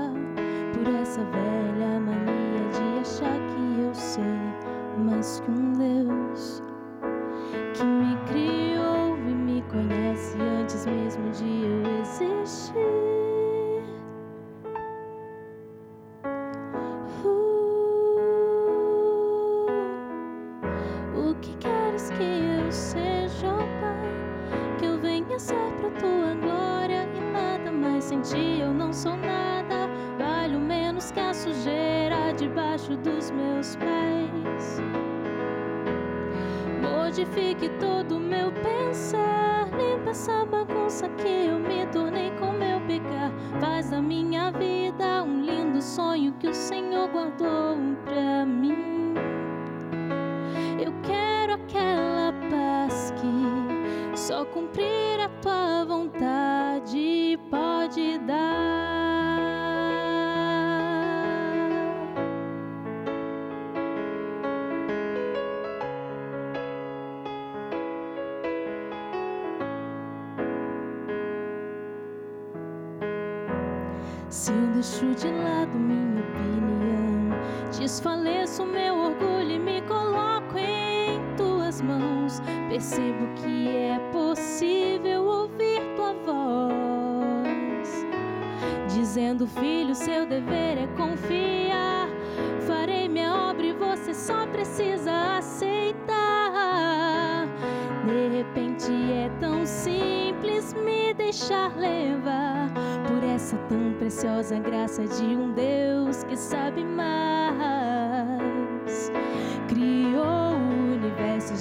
mãos, 81.82 82.41
percebo 82.69 83.27
que 83.36 83.67
é 83.67 83.99
possível 84.11 85.23
ouvir 85.23 85.82
tua 85.95 86.13
voz, 86.25 88.05
dizendo: 88.93 89.47
Filho, 89.47 89.95
seu 89.95 90.25
dever 90.25 90.77
é 90.77 90.88
confiar. 90.95 92.07
Farei 92.67 93.09
minha 93.09 93.34
obra 93.49 93.65
e 93.65 93.73
você 93.73 94.13
só 94.13 94.45
precisa 94.47 95.38
aceitar. 95.38 96.01
De 98.05 98.38
repente 98.38 98.91
é 98.91 99.29
tão 99.39 99.65
simples 99.65 100.73
me 100.73 101.13
deixar 101.13 101.75
levar 101.77 102.71
por 103.07 103.23
essa 103.23 103.57
tão 103.69 103.93
preciosa 103.93 104.57
graça 104.59 105.05
de 105.05 105.23
um 105.23 105.51
Deus 105.53 106.23
que 106.23 106.38
sabe 106.38 106.84
mais. 106.84 107.80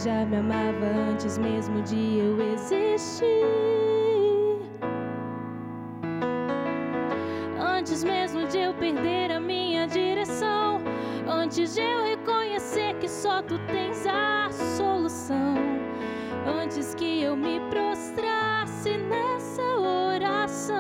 Já 0.05 0.25
me 0.25 0.37
amava 0.37 0.87
antes 1.11 1.37
mesmo 1.37 1.83
de 1.83 2.19
eu 2.19 2.41
existir. 2.55 3.45
Antes 7.59 8.03
mesmo 8.03 8.47
de 8.47 8.59
eu 8.59 8.73
perder 8.75 9.31
a 9.31 9.39
minha 9.39 9.87
direção, 9.87 10.81
antes 11.29 11.75
de 11.75 11.83
eu 11.83 12.05
reconhecer 12.05 12.95
que 12.95 13.09
só 13.09 13.43
tu 13.43 13.59
tens 13.67 14.07
a 14.07 14.49
solução, 14.51 15.55
antes 16.47 16.95
que 16.95 17.23
eu 17.23 17.37
me 17.37 17.61
prostrasse 17.69 18.97
nessa 18.97 19.63
oração. 19.63 20.79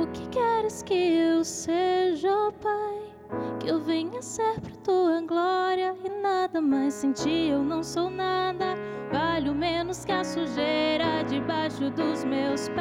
O 0.00 0.06
que 0.12 0.28
queres 0.28 0.84
que 0.84 0.94
eu 0.94 1.42
seja, 1.44 2.52
Pai? 2.62 2.95
Que 3.66 3.72
eu 3.72 3.80
venha 3.80 4.22
ser 4.22 4.60
pra 4.60 4.70
tua 4.84 5.20
glória 5.22 5.92
e 6.04 6.08
nada 6.22 6.60
mais 6.60 6.94
sem 6.94 7.10
ti 7.10 7.48
eu 7.48 7.64
não 7.64 7.82
sou 7.82 8.08
nada. 8.08 8.76
Valho 9.10 9.52
menos 9.52 10.04
que 10.04 10.12
a 10.12 10.22
sujeira 10.22 11.24
debaixo 11.28 11.90
dos 11.90 12.22
meus 12.22 12.68
pés. 12.68 12.78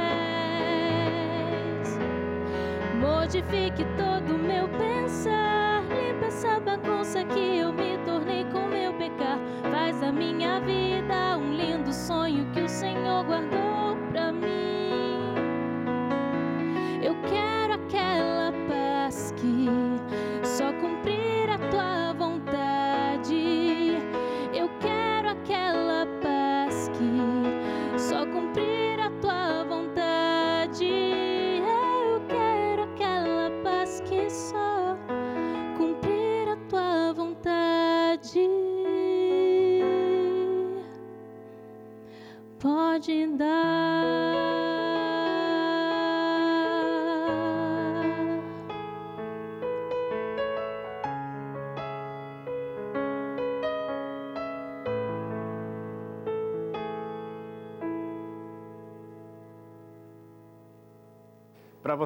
Modifique 3.02 3.84
todo 3.98 4.36
o 4.36 4.38
meu 4.38 4.70
pensar, 4.78 5.82
limpa 5.86 6.28
essa 6.28 6.60
bagunça 6.60 7.24
que 7.24 7.58
eu 7.58 7.74
me 7.74 7.98
tornei 8.06 8.46
com 8.52 8.68
meu 8.68 8.94
pecar. 8.94 9.40
Faz 9.72 10.00
da 10.00 10.12
minha 10.12 10.60
vida 10.60 11.36
um 11.40 11.52
lindo 11.52 11.92
sonho 11.92 12.46
que 12.54 12.62
o 12.62 12.70
Senhor 12.70 13.24
guardou 13.24 13.75
Pode 43.36 43.95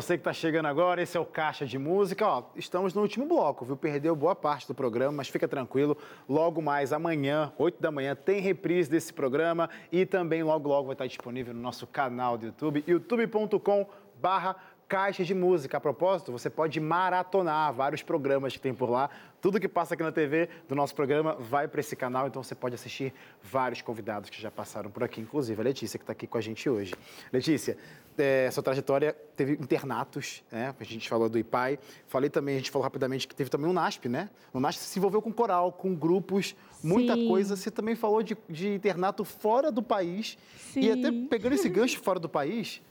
você 0.01 0.17
que 0.17 0.21
está 0.21 0.31
chegando 0.31 0.65
agora, 0.67 1.01
esse 1.01 1.17
é 1.17 1.19
o 1.19 1.25
Caixa 1.25 1.65
de 1.65 1.77
Música. 1.77 2.25
Ó, 2.25 2.43
estamos 2.55 2.93
no 2.93 3.01
último 3.01 3.25
bloco, 3.25 3.65
viu? 3.65 3.75
Perdeu 3.75 4.15
boa 4.15 4.33
parte 4.33 4.65
do 4.65 4.73
programa, 4.73 5.11
mas 5.11 5.27
fica 5.27 5.45
tranquilo. 5.45 5.97
Logo 6.27 6.61
mais 6.61 6.93
amanhã, 6.93 7.51
8 7.57 7.81
da 7.81 7.91
manhã, 7.91 8.15
tem 8.15 8.39
reprise 8.39 8.89
desse 8.89 9.11
programa 9.11 9.69
e 9.91 10.05
também 10.05 10.41
logo 10.41 10.69
logo 10.69 10.87
vai 10.87 10.93
estar 10.93 11.05
disponível 11.05 11.53
no 11.53 11.59
nosso 11.59 11.85
canal 11.85 12.37
do 12.37 12.45
YouTube, 12.45 12.81
youtube.com 12.87 13.89
Caixa 14.89 15.23
de 15.23 15.35
Música. 15.35 15.77
A 15.77 15.79
propósito, 15.79 16.31
você 16.31 16.49
pode 16.49 16.79
maratonar 16.79 17.71
vários 17.71 18.01
programas 18.01 18.53
que 18.53 18.59
tem 18.59 18.73
por 18.73 18.89
lá. 18.89 19.07
Tudo 19.39 19.59
que 19.59 19.67
passa 19.67 19.93
aqui 19.93 20.01
na 20.01 20.11
TV 20.11 20.49
do 20.67 20.73
nosso 20.73 20.95
programa 20.95 21.35
vai 21.35 21.67
para 21.67 21.79
esse 21.79 21.95
canal, 21.95 22.27
então 22.27 22.41
você 22.41 22.55
pode 22.55 22.73
assistir 22.73 23.13
vários 23.41 23.83
convidados 23.83 24.31
que 24.31 24.41
já 24.41 24.49
passaram 24.49 24.89
por 24.89 25.03
aqui, 25.03 25.21
inclusive 25.21 25.61
a 25.61 25.63
Letícia, 25.63 25.99
que 25.99 26.03
está 26.03 26.11
aqui 26.11 26.25
com 26.25 26.39
a 26.39 26.41
gente 26.41 26.67
hoje. 26.67 26.95
Letícia, 27.31 27.77
é, 28.17 28.49
sua 28.51 28.63
trajetória 28.63 29.15
teve 29.35 29.53
internatos, 29.53 30.43
né? 30.51 30.73
A 30.77 30.83
gente 30.83 31.07
falou 31.07 31.29
do 31.29 31.37
IPAI. 31.37 31.77
Falei 32.07 32.29
também, 32.29 32.55
a 32.55 32.57
gente 32.57 32.71
falou 32.71 32.83
rapidamente 32.83 33.27
que 33.27 33.35
teve 33.35 33.49
também 33.49 33.69
o 33.69 33.73
NASP, 33.73 34.09
né? 34.09 34.27
O 34.51 34.59
NASP 34.59 34.81
se 34.81 34.97
envolveu 34.97 35.21
com 35.21 35.31
coral, 35.31 35.71
com 35.71 35.93
grupos, 35.93 36.55
muita 36.83 37.13
Sim. 37.13 37.27
coisa. 37.27 37.55
Você 37.55 37.69
também 37.69 37.95
falou 37.95 38.23
de, 38.23 38.35
de 38.49 38.73
internato 38.73 39.23
fora 39.23 39.71
do 39.71 39.83
país. 39.83 40.35
E 40.75 40.91
até 40.91 41.11
Sim. 41.11 41.27
pegando 41.27 41.53
esse 41.53 41.69
gancho 41.69 41.99
fora 41.99 42.19
do 42.19 42.27
país, 42.27 42.81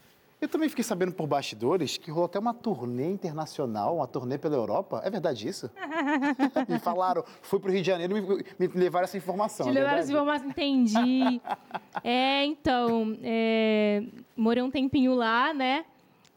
eu 0.40 0.48
também 0.48 0.68
fiquei 0.68 0.84
sabendo 0.84 1.12
por 1.12 1.26
bastidores 1.26 1.96
que 1.96 2.10
rolou 2.10 2.26
até 2.26 2.38
uma 2.38 2.54
turnê 2.54 3.10
internacional, 3.10 3.96
uma 3.96 4.06
turnê 4.06 4.38
pela 4.38 4.54
Europa. 4.54 5.00
É 5.04 5.10
verdade 5.10 5.48
isso? 5.48 5.70
me 6.68 6.78
falaram, 6.78 7.24
fui 7.42 7.58
para 7.58 7.70
o 7.70 7.72
Rio 7.72 7.82
de 7.82 7.86
Janeiro 7.86 8.16
e 8.16 8.20
me, 8.20 8.68
me 8.68 8.68
levaram 8.74 9.04
essa 9.04 9.16
informação. 9.16 9.66
Te 9.66 9.70
é 9.70 9.72
levaram 9.72 9.98
essa 9.98 10.12
informação, 10.12 10.48
entendi. 10.48 11.40
é, 12.04 12.44
então, 12.44 13.18
é, 13.22 14.04
morei 14.36 14.62
um 14.62 14.70
tempinho 14.70 15.14
lá, 15.14 15.52
né? 15.52 15.84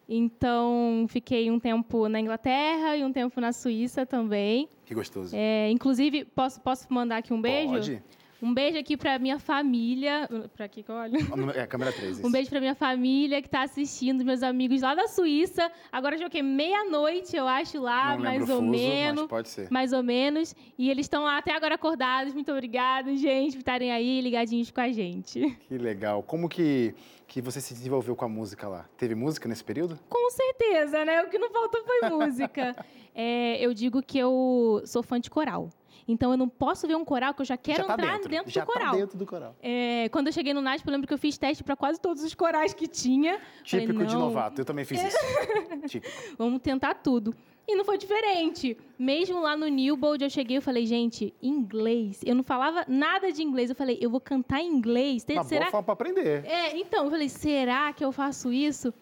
Então, 0.10 1.06
fiquei 1.08 1.50
um 1.50 1.60
tempo 1.60 2.10
na 2.10 2.20
Inglaterra 2.20 2.98
e 2.98 3.04
um 3.06 3.14
tempo 3.14 3.40
na 3.40 3.54
Suíça 3.54 4.06
também. 4.06 4.68
Que 4.84 4.94
gostoso. 4.94 5.34
É, 5.34 5.70
inclusive, 5.70 6.26
posso, 6.26 6.60
posso 6.60 6.92
mandar 6.92 7.18
aqui 7.18 7.32
um 7.32 7.42
beijo? 7.42 7.74
Pode. 7.74 8.04
Um 8.42 8.54
beijo 8.54 8.78
aqui 8.78 8.98
pra 8.98 9.20
minha 9.20 9.38
família. 9.38 10.28
Pra 10.56 10.66
aqui 10.66 10.82
que 10.82 10.90
eu 10.90 10.96
olho? 10.96 11.16
É, 11.56 11.68
câmera 11.68 11.92
3. 11.92 12.24
Um 12.24 12.32
beijo 12.32 12.50
pra 12.50 12.60
minha 12.60 12.74
família 12.74 13.42
que 13.42 13.48
tá 13.50 13.62
assistindo, 13.64 14.26
meus 14.26 14.42
amigos 14.42 14.82
lá 14.82 14.96
da 14.96 15.08
Suíça. 15.08 15.72
Agora 15.92 16.18
já 16.18 16.24
é 16.24 16.28
o 16.28 16.30
quê? 16.30 16.42
Meia-noite, 16.42 17.36
eu 17.36 17.48
acho, 17.48 17.80
lá, 17.80 18.16
Não 18.16 18.24
mais 18.24 18.42
ou 18.42 18.48
fuso, 18.48 18.62
mas 18.64 18.72
menos. 18.82 19.28
pode 19.28 19.50
ser. 19.50 19.68
Mais 19.70 19.94
ou 19.94 20.02
menos. 20.02 20.56
E 20.78 20.90
eles 20.90 21.06
estão 21.06 21.24
lá 21.24 21.38
até 21.38 21.54
agora 21.54 21.76
acordados. 21.76 22.34
Muito 22.34 22.52
obrigada, 22.52 23.16
gente, 23.16 23.54
por 23.54 23.60
estarem 23.60 23.92
aí 23.92 24.22
ligadinhos 24.22 24.72
com 24.72 24.82
a 24.82 24.92
gente. 24.92 25.58
Que 25.68 25.78
legal. 25.78 26.24
Como 26.24 26.50
que, 26.50 26.96
que 27.28 27.42
você 27.42 27.62
se 27.62 27.74
desenvolveu 27.76 28.16
com 28.16 28.26
a 28.26 28.30
música 28.30 28.68
lá? 28.68 28.90
Teve 28.98 29.14
música 29.14 29.48
nesse 29.48 29.64
período? 29.64 30.00
Com 30.10 30.32
certeza, 30.32 31.06
né? 31.06 31.22
O 31.24 31.30
que 31.30 31.38
não 31.38 31.52
faltou 31.52 31.84
foi 31.84 32.10
música. 32.10 32.76
É, 33.14 33.58
eu 33.60 33.74
digo 33.74 34.02
que 34.02 34.18
eu 34.18 34.82
sou 34.86 35.04
fã 35.04 35.20
de 35.20 35.30
coral. 35.30 35.70
Então 36.08 36.32
eu 36.32 36.38
não 36.38 36.50
posso 36.50 36.88
ver 36.88 36.96
um 36.96 37.06
coral 37.06 37.34
que 37.34 37.42
eu 37.42 37.46
já 37.46 37.58
quero 37.58 37.84
já 37.84 37.88
tá 37.88 37.94
entrar 37.94 38.12
dentro, 38.14 38.30
dentro, 38.30 38.52
já 38.52 38.62
do 38.62 38.68
coral. 38.68 38.92
Tá 38.92 38.98
dentro 38.98 39.18
do 39.18 39.26
coral. 39.26 39.56
É, 39.62 40.10
quando 40.10 40.28
eu 40.28 40.34
cheguei 40.34 40.54
no 40.54 40.62
NASP, 40.62 40.88
eu 40.88 40.92
lembro 40.92 41.08
que 41.08 41.14
eu 41.14 41.18
fiz 41.18 41.38
teste 41.38 41.64
para 41.64 41.76
quase 41.76 42.00
todos 42.00 42.24
os 42.24 42.34
corais 42.36 42.74
que 42.74 42.88
tinha. 42.88 43.40
Falei, 43.66 43.86
Típico 43.86 44.06
de 44.06 44.14
"Não, 44.14 44.22
novato. 44.22 44.62
Eu 44.62 44.66
também 44.66 44.86
fiz 44.86 45.04
isso. 45.04 45.18
Típico. 45.88 46.14
Vamos 46.38 46.62
tentar 46.62 46.96
tudo. 46.96 47.36
E 47.68 47.76
não 47.76 47.86
foi 47.86 47.98
diferente. 47.98 48.76
Mesmo 48.98 49.40
lá 49.40 49.56
no 49.56 49.68
Newbold, 49.68 50.24
eu 50.24 50.30
cheguei 50.30 50.58
e 50.58 50.62
falei, 50.62 50.86
gente, 50.86 51.34
inglês. 51.42 52.22
Eu 52.26 52.36
não 52.36 52.44
falava 52.44 52.84
nada 52.88 53.32
de 53.32 53.44
inglês. 53.44 53.70
Eu 53.70 53.76
falei, 53.76 53.98
eu 54.02 54.10
vou 54.10 54.20
cantar 54.20 54.62
em 54.62 54.68
inglês. 54.68 55.26
Uma 55.30 55.44
será? 55.44 55.62
boa 55.62 55.72
forma 55.72 55.84
para 55.84 55.94
aprender. 55.94 56.46
É, 56.46 56.78
então, 56.78 57.06
eu 57.06 57.12
falei, 57.12 57.30
será 57.30 57.94
que 57.94 58.04
eu 58.04 58.12
faço 58.12 58.52
isso? 58.52 58.94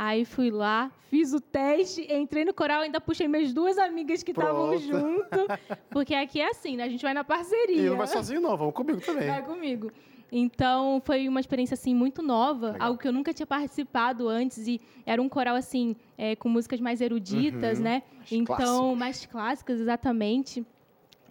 Aí 0.00 0.24
fui 0.24 0.48
lá, 0.48 0.92
fiz 1.10 1.32
o 1.32 1.40
teste, 1.40 2.06
entrei 2.12 2.44
no 2.44 2.54
coral, 2.54 2.82
ainda 2.82 3.00
puxei 3.00 3.26
minhas 3.26 3.52
duas 3.52 3.76
amigas 3.78 4.22
que 4.22 4.30
estavam 4.30 4.78
junto. 4.78 5.28
Porque 5.90 6.14
aqui 6.14 6.40
é 6.40 6.50
assim, 6.50 6.76
né? 6.76 6.84
A 6.84 6.88
gente 6.88 7.02
vai 7.02 7.12
na 7.12 7.24
parceria. 7.24 7.82
E 7.82 7.88
não 7.90 7.96
vai 7.96 8.06
sozinho, 8.06 8.40
não. 8.40 8.56
Vamos 8.56 8.74
comigo 8.74 9.00
também. 9.00 9.26
Vai 9.26 9.42
comigo. 9.44 9.90
Então, 10.30 11.02
foi 11.04 11.26
uma 11.26 11.40
experiência, 11.40 11.74
assim, 11.74 11.96
muito 11.96 12.22
nova. 12.22 12.72
Legal. 12.72 12.86
Algo 12.88 13.00
que 13.00 13.08
eu 13.08 13.12
nunca 13.12 13.32
tinha 13.34 13.46
participado 13.46 14.28
antes. 14.28 14.68
E 14.68 14.80
era 15.04 15.20
um 15.20 15.28
coral, 15.28 15.56
assim, 15.56 15.96
é, 16.16 16.36
com 16.36 16.48
músicas 16.48 16.78
mais 16.80 17.00
eruditas, 17.00 17.78
Uhum. 17.78 17.84
né? 17.84 18.02
Mais 18.18 18.30
então, 18.32 18.54
clássicos. 18.56 18.98
mais 18.98 19.26
clássicas, 19.26 19.80
exatamente. 19.80 20.64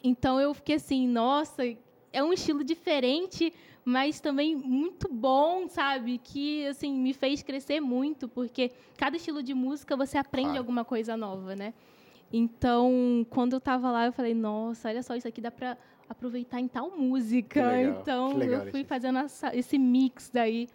Então, 0.03 0.41
eu 0.41 0.53
fiquei 0.53 0.76
assim, 0.76 1.07
nossa, 1.07 1.63
é 2.11 2.22
um 2.22 2.34
estilo 2.34 2.65
diferente, 2.65 3.53
mas 3.88 4.20
também 4.20 4.54
muito 4.54 5.08
bom, 5.10 5.70
sabe? 5.70 6.20
Que 6.22 6.68
assim 6.68 6.94
me 6.94 7.14
fez 7.14 7.42
crescer 7.42 7.80
muito, 7.80 8.28
porque 8.28 8.70
cada 8.98 9.16
estilo 9.16 9.42
de 9.42 9.54
música 9.54 9.96
você 9.96 10.18
aprende 10.18 10.50
claro. 10.50 10.60
alguma 10.60 10.84
coisa 10.84 11.16
nova, 11.16 11.56
né? 11.56 11.74
Então, 12.32 13.26
quando 13.30 13.54
eu 13.54 13.60
estava 13.60 13.90
lá, 13.90 14.06
eu 14.06 14.12
falei, 14.12 14.34
nossa, 14.34 14.90
olha 14.90 15.02
só, 15.02 15.16
isso 15.16 15.26
aqui 15.26 15.40
dá 15.40 15.50
para 15.50 15.78
aproveitar 16.10 16.60
em 16.60 16.68
tal 16.68 16.92
música. 16.92 17.82
Então, 17.82 18.36
legal, 18.36 18.66
eu 18.66 18.72
fui 18.72 18.84
fazendo 18.84 19.20
essa, 19.20 19.56
esse 19.56 19.78
mix 19.78 20.30
daí. 20.34 20.68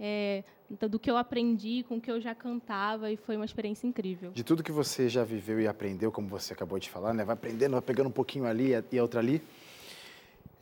É, 0.00 0.42
do 0.88 0.98
que 0.98 1.10
eu 1.10 1.16
aprendi 1.16 1.84
com 1.86 1.98
o 1.98 2.00
que 2.00 2.10
eu 2.10 2.18
já 2.20 2.34
cantava 2.34 3.12
e 3.12 3.16
foi 3.16 3.36
uma 3.36 3.44
experiência 3.44 3.86
incrível. 3.86 4.32
De 4.32 4.42
tudo 4.42 4.62
que 4.62 4.72
você 4.72 5.08
já 5.08 5.22
viveu 5.22 5.60
e 5.60 5.68
aprendeu, 5.68 6.10
como 6.10 6.26
você 6.26 6.54
acabou 6.54 6.78
de 6.78 6.88
falar, 6.88 7.12
né? 7.12 7.24
Vai 7.24 7.34
aprendendo, 7.34 7.72
vai 7.72 7.82
pegando 7.82 8.08
um 8.08 8.12
pouquinho 8.12 8.46
ali 8.46 8.72
e 8.90 9.00
outra 9.00 9.20
ali. 9.20 9.42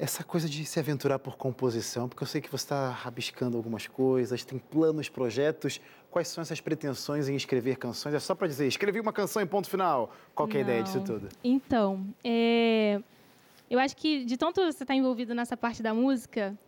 Essa 0.03 0.25
coisa 0.25 0.49
de 0.49 0.65
se 0.65 0.81
aventurar 0.81 1.21
por 1.21 1.37
composição, 1.37 2.09
porque 2.09 2.25
eu 2.25 2.27
sei 2.27 2.41
que 2.41 2.51
você 2.51 2.65
está 2.65 2.91
rabiscando 2.91 3.57
algumas 3.57 3.87
coisas, 3.87 4.45
tem 4.45 4.59
planos, 4.59 5.09
projetos. 5.09 5.81
Quais 6.11 6.27
são 6.27 6.43
essas 6.43 6.61
pretensões 6.61 7.29
em 7.29 7.37
escrever 7.37 7.77
canções? 7.77 8.13
É 8.13 8.19
só 8.19 8.35
para 8.35 8.49
dizer, 8.49 8.67
escrevi 8.67 8.99
uma 8.99 9.13
canção 9.13 9.41
em 9.41 9.47
ponto 9.47 9.71
final. 9.71 10.13
Qual 10.35 10.49
é 10.51 10.57
a 10.57 10.61
ideia 10.61 10.83
disso 10.83 11.01
tudo? 11.05 11.29
Então, 11.45 12.05
é... 12.25 13.01
eu 13.71 13.79
acho 13.79 13.97
que 13.97 14.25
de 14.25 14.37
tanto 14.37 14.61
você 14.61 14.71
estar 14.71 14.87
tá 14.87 14.95
envolvido 14.97 15.37
nessa 15.37 15.57
parte 15.57 15.85
da 15.85 15.95
música, 15.95 16.59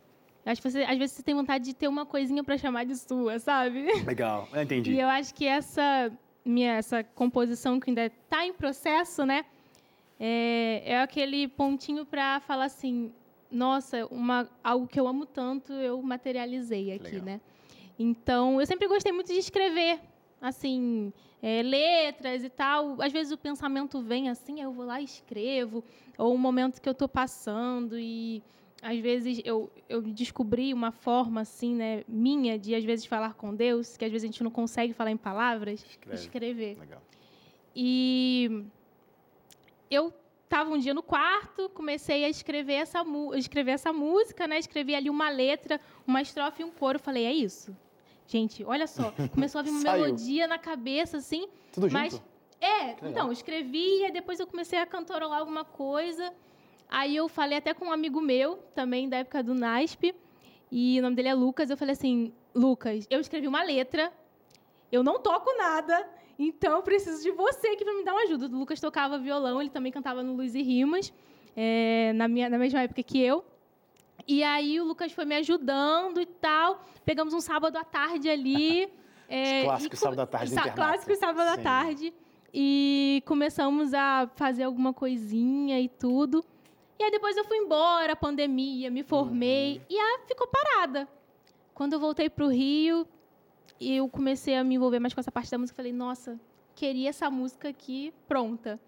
acho 0.45 0.61
que 0.61 0.71
você, 0.71 0.83
às 0.83 0.97
vezes 0.97 1.17
você 1.17 1.23
tem 1.23 1.35
vontade 1.35 1.65
de 1.65 1.73
ter 1.73 1.89
uma 1.89 2.05
coisinha 2.05 2.41
para 2.41 2.57
chamar 2.57 2.85
de 2.85 2.95
sua, 2.95 3.37
sabe? 3.37 4.01
Legal, 4.05 4.47
eu 4.53 4.61
entendi. 4.61 4.93
E 4.93 5.01
eu 5.01 5.09
acho 5.09 5.35
que 5.35 5.45
essa 5.45 6.09
minha 6.45 6.75
essa 6.75 7.03
composição 7.03 7.81
que 7.81 7.89
ainda 7.89 8.05
está 8.05 8.45
em 8.45 8.53
processo, 8.53 9.25
né? 9.25 9.43
É, 10.17 10.83
é 10.85 11.01
aquele 11.01 11.49
pontinho 11.49 12.05
para 12.05 12.39
falar 12.39 12.63
assim, 12.63 13.11
nossa, 13.55 14.05
uma, 14.07 14.49
algo 14.63 14.87
que 14.87 14.99
eu 14.99 15.07
amo 15.07 15.25
tanto, 15.25 15.71
eu 15.73 16.01
materializei 16.01 16.91
aqui, 16.91 17.05
Legal. 17.05 17.21
né? 17.23 17.41
Então, 17.97 18.59
eu 18.59 18.65
sempre 18.67 18.87
gostei 18.87 19.11
muito 19.11 19.27
de 19.31 19.39
escrever, 19.39 19.99
assim, 20.41 21.13
é, 21.41 21.61
letras 21.63 22.43
e 22.43 22.49
tal. 22.49 23.01
Às 23.01 23.13
vezes 23.13 23.31
o 23.31 23.37
pensamento 23.37 24.01
vem 24.01 24.29
assim, 24.29 24.61
eu 24.61 24.71
vou 24.71 24.85
lá 24.85 24.99
e 24.99 25.05
escrevo, 25.05 25.83
ou 26.17 26.33
um 26.33 26.37
momento 26.37 26.81
que 26.81 26.89
eu 26.89 26.91
estou 26.91 27.07
passando 27.07 27.97
e 27.97 28.43
às 28.81 28.99
vezes 28.99 29.41
eu, 29.45 29.71
eu 29.87 30.01
descobri 30.01 30.73
uma 30.73 30.91
forma 30.91 31.41
assim, 31.41 31.73
né, 31.73 32.03
minha 32.07 32.59
de 32.59 32.75
às 32.75 32.83
vezes 32.83 33.05
falar 33.05 33.33
com 33.33 33.55
Deus, 33.55 33.95
que 33.97 34.05
às 34.05 34.11
vezes 34.11 34.25
a 34.25 34.27
gente 34.27 34.43
não 34.43 34.51
consegue 34.51 34.93
falar 34.93 35.11
em 35.11 35.17
palavras, 35.17 35.83
Escreve. 35.83 36.15
escrever. 36.15 36.77
Legal. 36.79 37.01
E 37.75 38.63
eu 39.89 40.13
estava 40.45 40.69
um 40.69 40.77
dia 40.77 40.93
no 40.93 41.03
quarto, 41.03 41.69
comecei 41.69 42.23
a 42.23 42.29
escrever 42.29 42.75
essa, 42.75 43.03
escrever 43.35 43.71
essa 43.71 43.91
música, 43.91 44.47
né? 44.47 44.57
Escrevi 44.57 44.95
ali 44.95 45.09
uma 45.09 45.29
letra, 45.29 45.81
uma 46.07 46.21
estrofe 46.21 46.61
e 46.61 46.65
um 46.65 46.71
coro. 46.71 46.97
Falei, 46.97 47.25
é 47.25 47.33
isso. 47.33 47.75
Gente, 48.27 48.63
olha 48.63 48.87
só. 48.87 49.13
Começou 49.33 49.59
a 49.59 49.61
vir 49.63 49.71
uma 49.71 49.81
melodia 49.81 50.47
na 50.47 50.57
cabeça, 50.57 51.17
assim. 51.17 51.47
Tudo 51.73 51.91
mas, 51.91 52.13
junto? 52.13 52.25
É, 52.61 52.95
então, 53.07 53.31
escrevi 53.31 54.05
e 54.05 54.11
depois 54.11 54.39
eu 54.39 54.47
comecei 54.47 54.79
a 54.79 54.85
cantarolar 54.85 55.39
alguma 55.39 55.65
coisa. 55.65 56.33
Aí 56.87 57.15
eu 57.15 57.27
falei 57.27 57.57
até 57.57 57.73
com 57.73 57.85
um 57.85 57.91
amigo 57.91 58.21
meu, 58.21 58.57
também 58.73 59.09
da 59.09 59.17
época 59.17 59.43
do 59.43 59.53
NASP, 59.53 60.15
e 60.71 60.99
o 60.99 61.01
nome 61.01 61.15
dele 61.15 61.29
é 61.29 61.33
Lucas. 61.33 61.69
Eu 61.69 61.77
falei 61.77 61.93
assim, 61.93 62.33
Lucas, 62.53 63.05
eu 63.09 63.19
escrevi 63.19 63.47
uma 63.47 63.63
letra, 63.63 64.13
eu 64.95 65.03
não 65.03 65.19
toco 65.19 65.51
nada, 65.57 66.07
então, 66.37 66.77
eu 66.77 66.83
preciso 66.83 67.23
de 67.23 67.31
você 67.31 67.69
aqui 67.69 67.83
para 67.83 67.93
me 67.93 68.03
dar 68.03 68.13
uma 68.13 68.23
ajuda. 68.23 68.47
O 68.47 68.59
Lucas 68.59 68.79
tocava 68.79 69.17
violão, 69.17 69.61
ele 69.61 69.69
também 69.69 69.91
cantava 69.91 70.21
no 70.21 70.33
Luiz 70.33 70.53
e 70.53 70.61
Rimas, 70.61 71.13
é, 71.55 72.11
na, 72.13 72.27
minha, 72.27 72.49
na 72.49 72.57
mesma 72.57 72.81
época 72.81 73.01
que 73.01 73.21
eu. 73.21 73.45
E 74.27 74.43
aí 74.43 74.79
o 74.79 74.83
Lucas 74.83 75.11
foi 75.11 75.23
me 75.23 75.35
ajudando 75.35 76.19
e 76.19 76.25
tal. 76.25 76.83
Pegamos 77.05 77.33
um 77.33 77.39
sábado 77.41 77.77
à 77.77 77.83
tarde 77.83 78.29
ali. 78.29 78.89
É, 79.27 79.63
clássico 79.63 79.95
sábado 79.97 80.19
à 80.21 80.27
tarde 80.27 80.51
sa 80.51 80.69
Clássico 80.69 81.15
sábado 81.15 81.49
à 81.49 81.57
tarde. 81.57 82.13
E 82.53 83.23
começamos 83.25 83.91
a 83.91 84.29
fazer 84.35 84.61
alguma 84.61 84.93
coisinha 84.93 85.81
e 85.81 85.89
tudo. 85.89 86.45
E 86.99 87.03
aí 87.03 87.09
depois 87.09 87.35
eu 87.35 87.43
fui 87.43 87.57
embora, 87.57 88.15
pandemia, 88.15 88.91
me 88.91 89.01
formei. 89.01 89.77
Uhum. 89.77 89.85
E 89.89 89.97
aí 89.97 90.19
ficou 90.27 90.45
parada. 90.45 91.07
Quando 91.73 91.93
eu 91.93 91.99
voltei 91.99 92.29
para 92.29 92.45
o 92.45 92.49
Rio, 92.49 93.07
eu 93.79 94.07
comecei 94.09 94.55
a 94.55 94.63
me 94.63 94.75
envolver 94.75 94.99
mais 94.99 95.13
com 95.13 95.19
essa 95.19 95.31
parte 95.31 95.51
da 95.51 95.57
música. 95.57 95.75
Falei, 95.75 95.93
nossa, 95.93 96.39
queria 96.75 97.09
essa 97.09 97.29
música 97.29 97.69
aqui 97.69 98.13
pronta. 98.27 98.79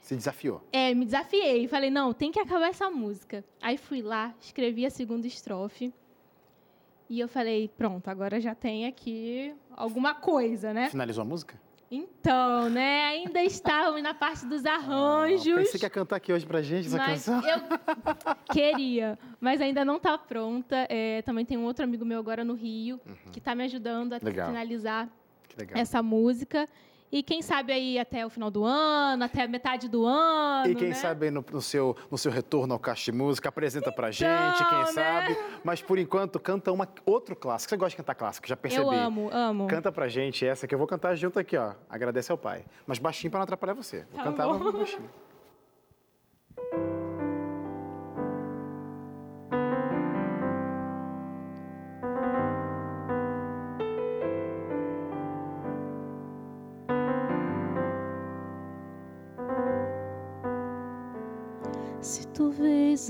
Se 0.00 0.14
desafiou? 0.14 0.62
É, 0.70 0.94
me 0.94 1.04
desafiei. 1.04 1.66
Falei, 1.66 1.90
não, 1.90 2.12
tem 2.12 2.30
que 2.30 2.38
acabar 2.38 2.68
essa 2.68 2.90
música. 2.90 3.44
Aí 3.60 3.78
fui 3.78 4.02
lá, 4.02 4.34
escrevi 4.40 4.84
a 4.84 4.90
segunda 4.90 5.26
estrofe. 5.26 5.92
E 7.08 7.20
eu 7.20 7.28
falei, 7.28 7.68
pronto, 7.68 8.08
agora 8.08 8.40
já 8.40 8.54
tem 8.54 8.86
aqui 8.86 9.54
alguma 9.76 10.14
coisa, 10.14 10.72
né? 10.72 10.90
Finalizou 10.90 11.22
a 11.22 11.24
música? 11.24 11.60
Então, 11.94 12.68
né? 12.70 13.04
Ainda 13.04 13.42
estávamos 13.42 14.02
na 14.02 14.12
parte 14.12 14.46
dos 14.46 14.64
arranjos. 14.64 15.54
Ah, 15.54 15.62
pensei 15.62 15.78
que 15.78 15.86
ia 15.86 15.90
cantar 15.90 16.16
aqui 16.16 16.32
hoje 16.32 16.44
pra 16.44 16.60
gente 16.62 16.88
essa 16.88 16.98
canção. 16.98 17.42
Eu 17.46 17.60
queria, 18.52 19.18
mas 19.40 19.60
ainda 19.60 19.84
não 19.84 19.96
está 19.96 20.18
pronta. 20.18 20.86
É, 20.88 21.22
também 21.22 21.44
tem 21.44 21.56
um 21.56 21.64
outro 21.64 21.84
amigo 21.84 22.04
meu 22.04 22.18
agora 22.18 22.44
no 22.44 22.54
Rio 22.54 23.00
uhum. 23.06 23.32
que 23.32 23.38
está 23.38 23.54
me 23.54 23.64
ajudando 23.64 24.14
a 24.14 24.18
legal. 24.22 24.48
finalizar 24.48 25.08
essa 25.74 26.02
música. 26.02 26.68
E 27.14 27.22
quem 27.22 27.42
sabe 27.42 27.72
aí 27.72 27.96
até 27.96 28.26
o 28.26 28.28
final 28.28 28.50
do 28.50 28.64
ano, 28.64 29.22
até 29.22 29.44
a 29.44 29.46
metade 29.46 29.88
do 29.88 30.04
ano. 30.04 30.68
E 30.68 30.74
quem 30.74 30.88
né? 30.88 30.94
sabe 30.94 31.30
no, 31.30 31.44
no, 31.52 31.62
seu, 31.62 31.96
no 32.10 32.18
seu 32.18 32.32
retorno 32.32 32.74
ao 32.74 32.80
Caixa 32.80 33.12
de 33.12 33.16
Música, 33.16 33.48
apresenta 33.48 33.92
pra 33.92 34.10
então, 34.10 34.26
gente, 34.26 34.68
quem 34.68 34.78
né? 34.78 34.86
sabe. 34.86 35.38
Mas 35.62 35.80
por 35.80 35.96
enquanto, 35.96 36.40
canta 36.40 36.72
uma, 36.72 36.88
outro 37.06 37.36
clássico. 37.36 37.70
Você 37.70 37.76
gosta 37.76 37.90
de 37.90 37.98
cantar 37.98 38.16
clássico, 38.16 38.48
já 38.48 38.56
percebi. 38.56 38.84
Eu 38.84 38.90
amo, 38.90 39.30
amo. 39.32 39.68
Canta 39.68 39.92
pra 39.92 40.08
gente 40.08 40.44
essa 40.44 40.66
que 40.66 40.74
eu 40.74 40.78
vou 40.78 40.88
cantar 40.88 41.14
junto 41.14 41.38
aqui, 41.38 41.56
ó. 41.56 41.74
Agradece 41.88 42.32
ao 42.32 42.38
pai. 42.38 42.64
Mas 42.84 42.98
baixinho 42.98 43.30
pra 43.30 43.38
não 43.38 43.44
atrapalhar 43.44 43.74
você. 43.74 44.04
Vou 44.10 44.18
tá 44.18 44.24
cantar 44.24 44.48
bom. 44.48 44.72
baixinho. 44.72 45.08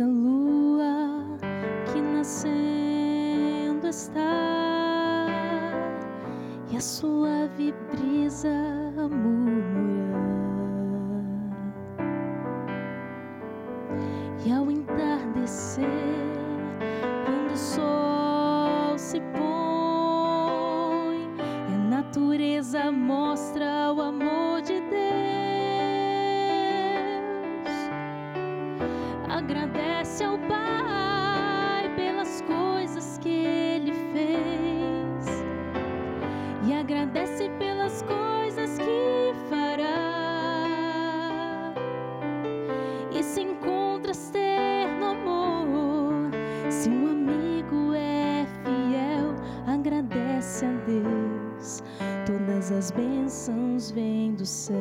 a 0.01 0.07
lua 0.07 1.39
que 1.93 2.01
nascendo 2.01 3.87
está. 3.87 5.27
E 6.71 6.77
a 6.77 6.81
suave 6.81 7.73
brisa 7.93 8.49
murmura 9.09 9.55
e 14.45 14.53
ao 14.53 14.69
entardecer 14.71 15.85
quando 17.25 17.53
o 17.53 17.57
sol 17.57 18.99
se 18.99 19.21
põe 19.21 21.31
a 21.73 21.79
natureza 21.89 22.91
mostra 22.91 23.24
as 52.85 52.91
bênçãos 52.91 53.91
vêm 53.93 54.35
do 54.35 54.45
céu. 54.45 54.75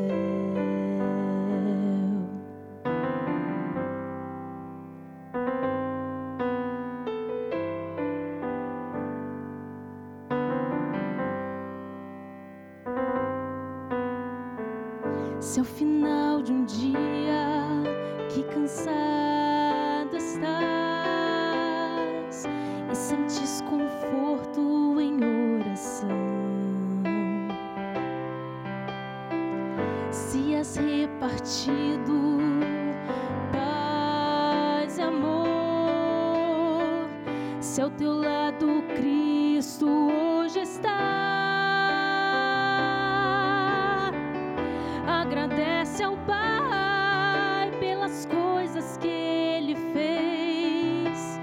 Agradece 45.93 46.03
ao 46.03 46.17
Pai 46.25 47.71
pelas 47.79 48.25
coisas 48.25 48.97
que 48.97 49.07
Ele 49.07 49.75
fez 49.93 51.39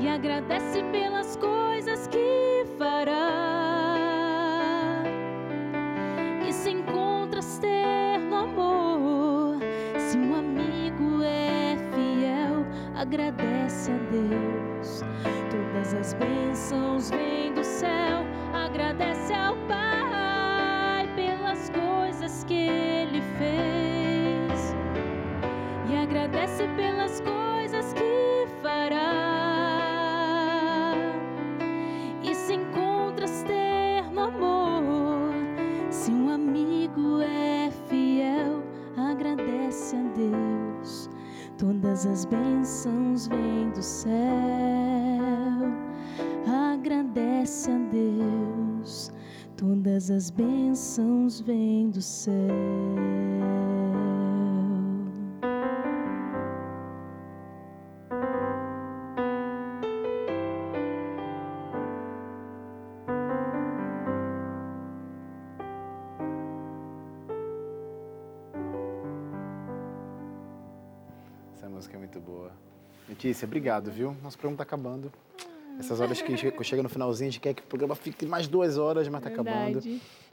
e 0.00 0.08
agradece 0.08 0.82
pelas 0.84 1.36
coisas 1.36 2.06
que 2.06 2.64
fará. 2.78 3.18
E 6.48 6.50
se 6.50 6.70
encontras 6.70 7.58
terno 7.58 8.36
amor, 8.36 9.58
se 9.98 10.16
um 10.16 10.34
amigo 10.34 11.22
é 11.22 11.76
fiel, 11.92 12.64
agradece 12.96 13.90
a 13.90 13.98
Deus. 14.10 15.02
Todas 15.50 15.92
as 15.92 16.14
bênçãos 16.14 17.10
vêm 17.10 17.52
do 17.52 17.62
céu, 17.62 18.24
agradece 18.54 19.21
pelas 26.76 27.20
coisas 27.20 27.92
que 27.92 28.46
fará. 28.62 29.02
E 32.22 32.34
se 32.34 32.54
encontras 32.54 33.42
terno 33.44 34.20
amor, 34.20 35.32
se 35.90 36.10
um 36.10 36.30
amigo 36.30 37.20
é 37.20 37.70
fiel, 37.88 38.62
agradece 38.96 39.96
a 39.96 40.02
Deus. 40.14 41.10
Todas 41.58 42.06
as 42.06 42.24
bênçãos 42.24 43.28
vêm 43.28 43.70
do 43.70 43.82
céu, 43.82 44.10
agradece 46.72 47.70
a 47.70 47.78
Deus. 47.78 49.12
Todas 49.56 50.10
as 50.10 50.30
bênçãos 50.30 51.40
vêm 51.40 51.90
do 51.90 52.02
céu. 52.02 52.32
Letícia, 73.08 73.46
obrigado, 73.46 73.90
viu? 73.90 74.16
Nosso 74.22 74.38
programa 74.38 74.56
tá 74.58 74.62
acabando. 74.62 75.12
Essas 75.78 76.00
horas 76.00 76.20
que 76.20 76.36
che- 76.36 76.50
que 76.50 76.62
chega 76.64 76.82
no 76.82 76.88
finalzinho, 76.88 77.28
a 77.28 77.32
gente 77.32 77.40
quer 77.40 77.54
que 77.54 77.62
o 77.62 77.66
programa 77.66 77.94
fique 77.94 78.26
mais 78.26 78.46
duas 78.46 78.76
horas, 78.78 79.08
mas 79.08 79.22
tá 79.22 79.28
acabando. 79.28 79.80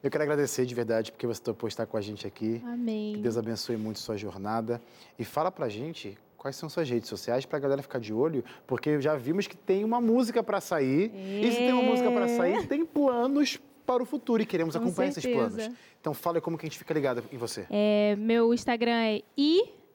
Eu 0.03 0.09
quero 0.11 0.23
agradecer 0.23 0.65
de 0.65 0.75
verdade 0.75 1.11
porque 1.11 1.25
você 1.27 1.41
topou 1.41 1.67
estar 1.67 1.85
com 1.85 1.97
a 1.97 2.01
gente 2.01 2.25
aqui. 2.27 2.61
Amém. 2.65 3.13
Que 3.15 3.21
Deus 3.21 3.37
abençoe 3.37 3.75
muito 3.77 3.99
sua 3.99 4.17
jornada. 4.17 4.81
E 5.17 5.25
fala 5.25 5.51
pra 5.51 5.67
gente 5.69 6.17
quais 6.37 6.55
são 6.55 6.69
suas 6.69 6.89
redes 6.89 7.09
sociais 7.09 7.45
pra 7.45 7.59
galera 7.59 7.81
ficar 7.81 7.99
de 7.99 8.13
olho, 8.13 8.43
porque 8.67 8.99
já 9.01 9.15
vimos 9.15 9.45
que 9.47 9.57
tem 9.57 9.83
uma 9.83 9.99
música 9.99 10.41
pra 10.43 10.61
sair. 10.61 11.11
E 11.43 11.51
se 11.51 11.57
tem 11.57 11.73
uma 11.73 11.83
música 11.83 12.09
pra 12.11 12.27
sair, 12.29 12.65
tem 12.67 12.85
planos 12.85 13.59
para 13.85 14.03
o 14.03 14.05
futuro 14.05 14.41
e 14.41 14.45
queremos 14.45 14.75
Com 14.75 14.83
acompanhar 14.83 15.09
esses 15.09 15.23
certeza. 15.23 15.55
planos. 15.55 15.75
Então 15.99 16.13
fala 16.13 16.39
como 16.39 16.57
que 16.57 16.65
a 16.65 16.69
gente 16.69 16.77
fica 16.77 16.93
ligado 16.93 17.23
em 17.31 17.37
você. 17.37 17.65
É, 17.69 18.15
meu 18.17 18.53
Instagram 18.53 18.91
é 19.03 19.21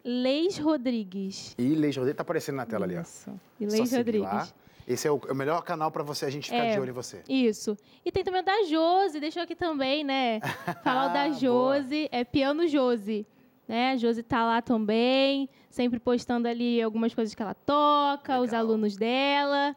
Ileis 0.05 0.59
Rodrigues. 0.59 1.55
E 1.59 1.75
Leis 1.75 1.97
Rodrigues 1.97 2.17
tá 2.17 2.23
aparecendo 2.23 2.57
na 2.57 2.67
tela 2.67 2.85
ali, 2.85 2.97
ó. 2.97 3.01
Isso. 3.01 3.25
Só 3.31 3.33
Ileis 3.61 3.89
seguir 3.89 3.97
Rodrigues. 3.97 4.29
lá. 4.29 4.49
Esse 4.87 5.09
é 5.09 5.11
o, 5.11 5.19
é 5.27 5.33
o 5.33 5.35
melhor 5.35 5.63
canal 5.63 5.91
pra 5.91 6.03
você 6.03 6.27
a 6.27 6.31
gente 6.31 6.51
ficar 6.51 6.65
É. 6.65 6.75
de 6.75 6.81
olho 6.81 6.91
em 6.91 6.93
você. 6.93 7.23
Isso. 7.27 7.75
E 8.05 8.13
tem 8.13 8.23
também 8.23 8.43
o 8.43 8.45
da 8.45 8.63
Josi, 8.65 9.19
deixa 9.19 9.41
eu 9.41 9.45
aqui 9.45 9.55
também, 9.57 10.05
né? 10.05 10.41
Falar 10.85 11.09
o 11.11 11.13
da. 11.13 11.31
Josi, 11.31 12.07
é 12.13 12.23
Piano 12.23 12.69
Josi. 12.69 13.27
Né? 13.67 13.93
A 13.93 13.97
Josi 13.97 14.23
tá 14.23 14.45
lá 14.45 14.61
também, 14.61 15.49
sempre 15.71 15.99
postando 15.99 16.47
ali 16.47 16.83
algumas 16.83 17.15
coisas 17.15 17.35
que 17.35 17.41
ela 17.43 17.55
toca, 17.55 18.37
os 18.41 18.51
Legal. 18.51 18.61
alunos 18.61 18.95
dela. 18.95 19.75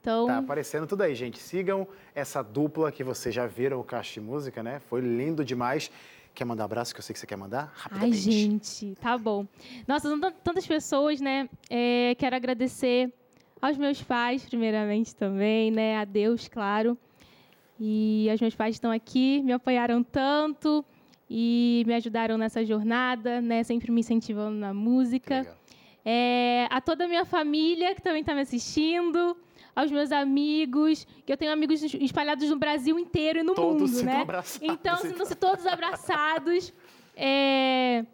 Então, 0.00 0.26
Tá 0.26 0.38
aparecendo 0.38 0.88
tudo 0.88 1.02
aí, 1.02 1.14
gente. 1.14 1.38
Sigam 1.38 1.86
essa 2.14 2.42
dupla 2.42 2.90
que 2.90 3.04
vocês 3.04 3.32
já 3.32 3.46
viram 3.46 3.78
o 3.78 3.84
Caixa 3.84 4.14
de 4.14 4.20
Música, 4.20 4.60
né? 4.60 4.80
Foi 4.88 5.00
lindo 5.00 5.44
demais. 5.44 5.88
Quer 6.38 6.44
mandar 6.44 6.66
abraço 6.66 6.94
que 6.94 7.00
eu 7.00 7.02
sei 7.02 7.12
que 7.14 7.18
você 7.18 7.26
quer 7.26 7.34
mandar? 7.34 7.62
ai, 7.64 7.72
Rapidamente. 7.82 8.16
gente, 8.16 8.94
tá 9.00 9.18
bom. 9.18 9.44
Nossa, 9.88 10.08
são 10.08 10.20
tan- 10.20 10.30
tantas 10.30 10.64
pessoas, 10.64 11.20
né? 11.20 11.48
É, 11.68 12.14
quero 12.16 12.36
agradecer 12.36 13.12
aos 13.60 13.76
meus 13.76 14.00
pais, 14.00 14.44
primeiramente 14.44 15.16
também, 15.16 15.72
né? 15.72 15.96
A 15.96 16.04
Deus, 16.04 16.46
claro. 16.46 16.96
E 17.80 18.28
os 18.32 18.40
meus 18.40 18.54
pais 18.54 18.76
estão 18.76 18.92
aqui, 18.92 19.42
me 19.42 19.52
apoiaram 19.52 20.00
tanto 20.04 20.84
e 21.28 21.82
me 21.88 21.94
ajudaram 21.94 22.38
nessa 22.38 22.64
jornada, 22.64 23.40
né? 23.40 23.64
Sempre 23.64 23.90
me 23.90 23.98
incentivando 23.98 24.56
na 24.56 24.72
música. 24.72 25.44
É, 26.04 26.68
a 26.70 26.80
toda 26.80 27.06
a 27.06 27.08
minha 27.08 27.24
família 27.24 27.96
que 27.96 28.00
também 28.00 28.20
está 28.20 28.32
me 28.32 28.42
assistindo, 28.42 29.36
aos 29.80 29.90
meus 29.92 30.10
amigos, 30.10 31.06
que 31.24 31.32
eu 31.32 31.36
tenho 31.36 31.52
amigos 31.52 31.82
espalhados 31.82 32.48
no 32.50 32.56
Brasil 32.58 32.98
inteiro 32.98 33.38
e 33.38 33.42
no 33.42 33.54
Todos 33.54 33.92
mundo, 33.92 34.04
né? 34.04 34.22
abraçados, 34.22 34.60
Então, 34.62 34.94
então. 34.96 34.96
sintam-se 35.10 35.34
todos 35.36 35.66
abraçados. 35.66 36.72
É, 37.20 38.04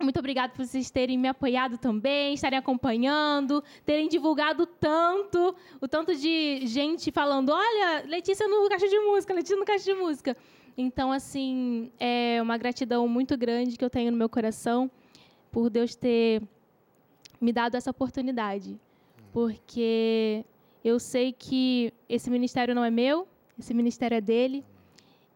Muito 0.00 0.16
obrigada 0.20 0.52
por 0.54 0.64
vocês 0.64 0.90
terem 0.92 1.18
me 1.18 1.26
apoiado 1.26 1.76
também, 1.76 2.34
estarem 2.34 2.56
acompanhando, 2.56 3.64
terem 3.84 4.08
divulgado 4.08 4.64
tanto, 4.64 5.56
o 5.80 5.88
tanto 5.88 6.14
de 6.14 6.64
gente 6.64 7.10
falando, 7.10 7.50
olha, 7.50 8.04
Letícia 8.06 8.46
no 8.46 8.68
caixa 8.68 8.86
de 8.86 8.96
música, 9.00 9.34
Letícia 9.34 9.56
no 9.56 9.64
caixa 9.64 9.84
de 9.86 9.94
música. 9.94 10.36
Então, 10.76 11.10
assim, 11.10 11.90
é 11.98 12.38
uma 12.40 12.56
gratidão 12.56 13.08
muito 13.08 13.36
grande 13.36 13.76
que 13.76 13.84
eu 13.84 13.90
tenho 13.90 14.12
no 14.12 14.16
meu 14.16 14.28
coração 14.28 14.88
por 15.50 15.68
Deus 15.68 15.96
ter 15.96 16.40
me 17.40 17.52
dado 17.52 17.74
essa 17.76 17.90
oportunidade. 17.90 18.78
Porque 19.32 20.44
eu 20.84 20.98
sei 20.98 21.32
que 21.32 21.92
esse 22.08 22.30
ministério 22.30 22.74
não 22.74 22.84
é 22.84 22.90
meu, 22.90 23.26
esse 23.58 23.74
ministério 23.74 24.16
é 24.16 24.20
dele. 24.20 24.64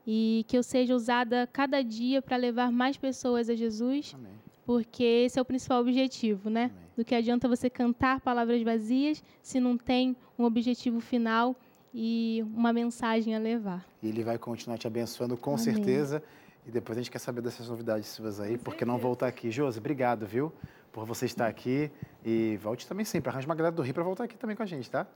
E 0.06 0.44
que 0.48 0.58
eu 0.58 0.62
seja 0.64 0.94
usada 0.94 1.48
cada 1.52 1.80
dia 1.82 2.20
para 2.20 2.36
levar 2.36 2.72
mais 2.72 2.96
pessoas 2.96 3.48
a 3.48 3.54
Jesus, 3.54 4.12
Amém. 4.14 4.32
porque 4.66 5.04
esse 5.04 5.38
é 5.38 5.42
o 5.42 5.44
principal 5.44 5.80
objetivo, 5.80 6.50
né? 6.50 6.64
Amém. 6.64 6.76
Do 6.96 7.04
que 7.04 7.14
adianta 7.14 7.46
você 7.48 7.70
cantar 7.70 8.20
palavras 8.20 8.60
vazias 8.62 9.22
se 9.40 9.60
não 9.60 9.78
tem 9.78 10.16
um 10.36 10.44
objetivo 10.44 11.00
final 11.00 11.54
e 11.94 12.44
uma 12.52 12.72
mensagem 12.72 13.36
a 13.36 13.38
levar. 13.38 13.86
E 14.02 14.08
ele 14.08 14.24
vai 14.24 14.38
continuar 14.38 14.76
te 14.76 14.88
abençoando 14.88 15.36
com 15.36 15.52
Amém. 15.52 15.64
certeza. 15.64 16.22
E 16.66 16.70
depois 16.70 16.98
a 16.98 17.00
gente 17.00 17.10
quer 17.10 17.18
saber 17.18 17.40
dessas 17.40 17.68
novidades 17.68 18.08
suas 18.08 18.40
aí, 18.40 18.56
porque 18.56 18.84
não 18.84 18.98
voltar 18.98 19.26
aqui. 19.26 19.50
Josi, 19.50 19.78
obrigado, 19.78 20.26
viu? 20.26 20.52
Por 20.92 21.04
você 21.04 21.26
estar 21.26 21.46
aqui. 21.46 21.90
E 22.24 22.56
volte 22.62 22.86
também 22.86 23.04
sempre. 23.04 23.30
Arranja 23.30 23.46
uma 23.46 23.54
galera 23.54 23.74
do 23.74 23.82
Rio 23.82 23.94
para 23.94 24.04
voltar 24.04 24.24
aqui 24.24 24.36
também 24.36 24.56
com 24.56 24.62
a 24.62 24.66
gente, 24.66 24.90
tá? 24.90 25.06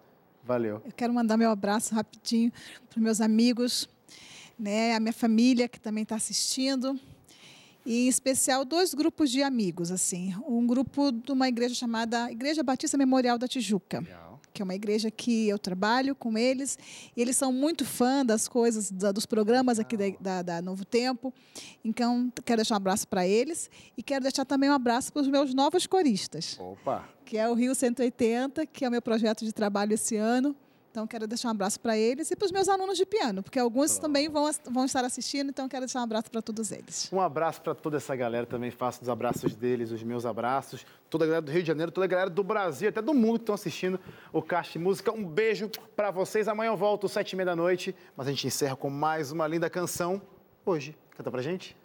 Valeu. 0.47 0.80
Eu 0.84 0.92
quero 0.92 1.12
mandar 1.12 1.36
meu 1.36 1.51
abraço 1.51 1.92
rapidinho 1.92 2.53
para 2.88 3.03
meus 3.03 3.20
amigos, 3.20 3.88
né, 4.57 4.94
a 4.94 5.01
minha 5.01 5.12
família 5.12 5.68
que 5.68 5.80
também 5.80 6.05
está 6.05 6.14
assistindo. 6.14 6.99
E, 7.84 8.07
em 8.07 8.09
especial, 8.09 8.64
dois 8.64 8.94
grupos 8.94 9.30
de 9.30 9.42
amigos. 9.42 9.90
assim. 9.90 10.34
Um 10.47 10.64
grupo 10.64 11.11
de 11.11 11.32
uma 11.32 11.49
igreja 11.49 11.74
chamada 11.74 12.30
Igreja 12.30 12.62
Batista 12.62 12.97
Memorial 12.97 13.38
da 13.38 13.49
Tijuca. 13.49 13.99
Legal. 14.01 14.36
Que 14.57 14.63
é 14.63 14.65
uma 14.65 14.75
igreja 14.75 15.11
que 15.11 15.47
eu 15.49 15.59
trabalho 15.59 16.15
com 16.15 16.39
eles. 16.39 16.79
E 17.15 17.21
eles 17.21 17.37
são 17.37 17.53
muito 17.53 17.85
fã 17.85 18.25
das 18.25 18.49
coisas, 18.49 18.91
da- 18.91 19.13
dos 19.13 19.27
programas 19.27 19.79
aqui 19.79 19.99
da, 19.99 20.05
da- 20.19 20.43
da 20.43 20.63
Novo 20.63 20.83
Tempo. 20.83 21.31
Então, 21.85 22.33
quero 22.43 22.57
deixar 22.59 22.75
um 22.75 22.79
abraço 22.79 23.07
para 23.07 23.27
eles. 23.29 23.69
E 23.99 24.03
quero 24.03 24.23
deixar 24.23 24.47
também 24.47 24.71
um 24.71 24.73
abraço 24.73 25.13
para 25.13 25.21
os 25.21 25.29
meus 25.29 25.53
novos 25.53 25.87
coristas, 25.87 26.57
Opa! 26.59 27.07
que 27.27 27.37
é 27.37 27.47
o 27.47 27.53
Rio 27.53 27.75
180, 27.75 28.65
que 28.65 28.85
é 28.85 28.89
o 28.89 28.91
meu 28.91 29.03
projeto 29.03 29.45
de 29.45 29.53
trabalho 29.53 29.93
esse 29.93 30.17
ano. 30.17 30.57
Então, 30.97 31.07
quero 31.07 31.26
deixar 31.26 31.49
um 31.49 31.51
abraço 31.51 31.78
para 31.78 31.94
eles 31.94 32.30
e 32.30 32.34
para 32.34 32.47
os 32.47 32.51
meus 32.51 32.70
alunos 32.70 32.97
de 32.97 33.05
piano, 33.05 33.42
porque 33.42 33.59
alguns 33.59 33.99
também 33.99 34.30
vão, 34.30 34.51
vão 34.70 34.86
estar 34.86 35.05
assistindo, 35.05 35.51
então 35.51 35.68
quero 35.68 35.84
deixar 35.84 36.01
um 36.01 36.05
abraço 36.05 36.30
para 36.30 36.40
todos 36.40 36.72
eles. 36.72 37.11
Um 37.12 37.20
abraço 37.20 37.61
para 37.61 37.74
toda 37.74 37.99
essa 37.99 38.16
galera 38.16 38.47
também. 38.47 38.70
Faço 38.70 39.03
os 39.03 39.09
abraços 39.11 39.55
deles, 39.55 39.90
os 39.90 40.03
meus 40.03 40.24
abraços. 40.24 40.86
Toda 41.11 41.24
a 41.24 41.26
galera 41.26 41.42
do 41.42 41.53
Rio 41.53 41.61
de 41.61 41.68
Janeiro, 41.68 41.92
toda 41.92 42.07
a 42.07 42.09
galera 42.09 42.30
do 42.30 42.42
Brasil, 42.42 42.88
até 42.88 43.03
do 43.03 43.12
mundo 43.12 43.40
que 43.40 43.42
estão 43.42 43.55
assistindo 43.55 44.01
o 44.32 44.40
Caixa 44.40 44.72
de 44.72 44.78
Música. 44.78 45.12
Um 45.12 45.22
beijo 45.22 45.70
para 45.94 46.11
vocês. 46.11 46.49
Amanhã 46.49 46.70
eu 46.70 46.78
volto 46.78 47.11
sete 47.11 47.34
e 47.34 47.36
meia 47.36 47.44
da 47.44 47.57
noite. 47.57 47.94
Mas 48.16 48.26
a 48.26 48.30
gente 48.30 48.47
encerra 48.47 48.74
com 48.74 48.88
mais 48.88 49.30
uma 49.30 49.47
linda 49.47 49.68
canção 49.68 50.22
hoje. 50.64 50.97
Canta 51.14 51.30
pra 51.30 51.42
gente? 51.42 51.76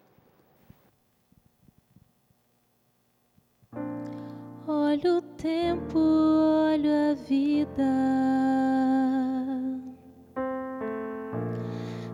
Olho 4.74 5.18
o 5.18 5.22
tempo, 5.22 6.00
olho 6.00 7.12
a 7.12 7.14
vida. 7.14 7.84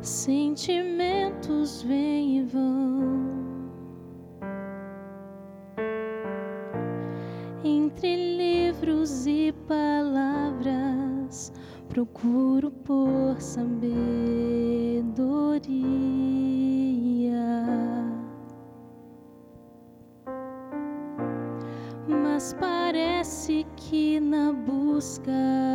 Sentimentos 0.01 1.83
vêm 1.83 2.39
e 2.39 2.41
vão. 2.41 3.27
Entre 7.63 8.15
livros 8.37 9.27
e 9.27 9.53
palavras, 9.67 11.53
procuro 11.87 12.71
por 12.71 13.39
sabedoria. 13.39 13.97
Na 24.97 25.66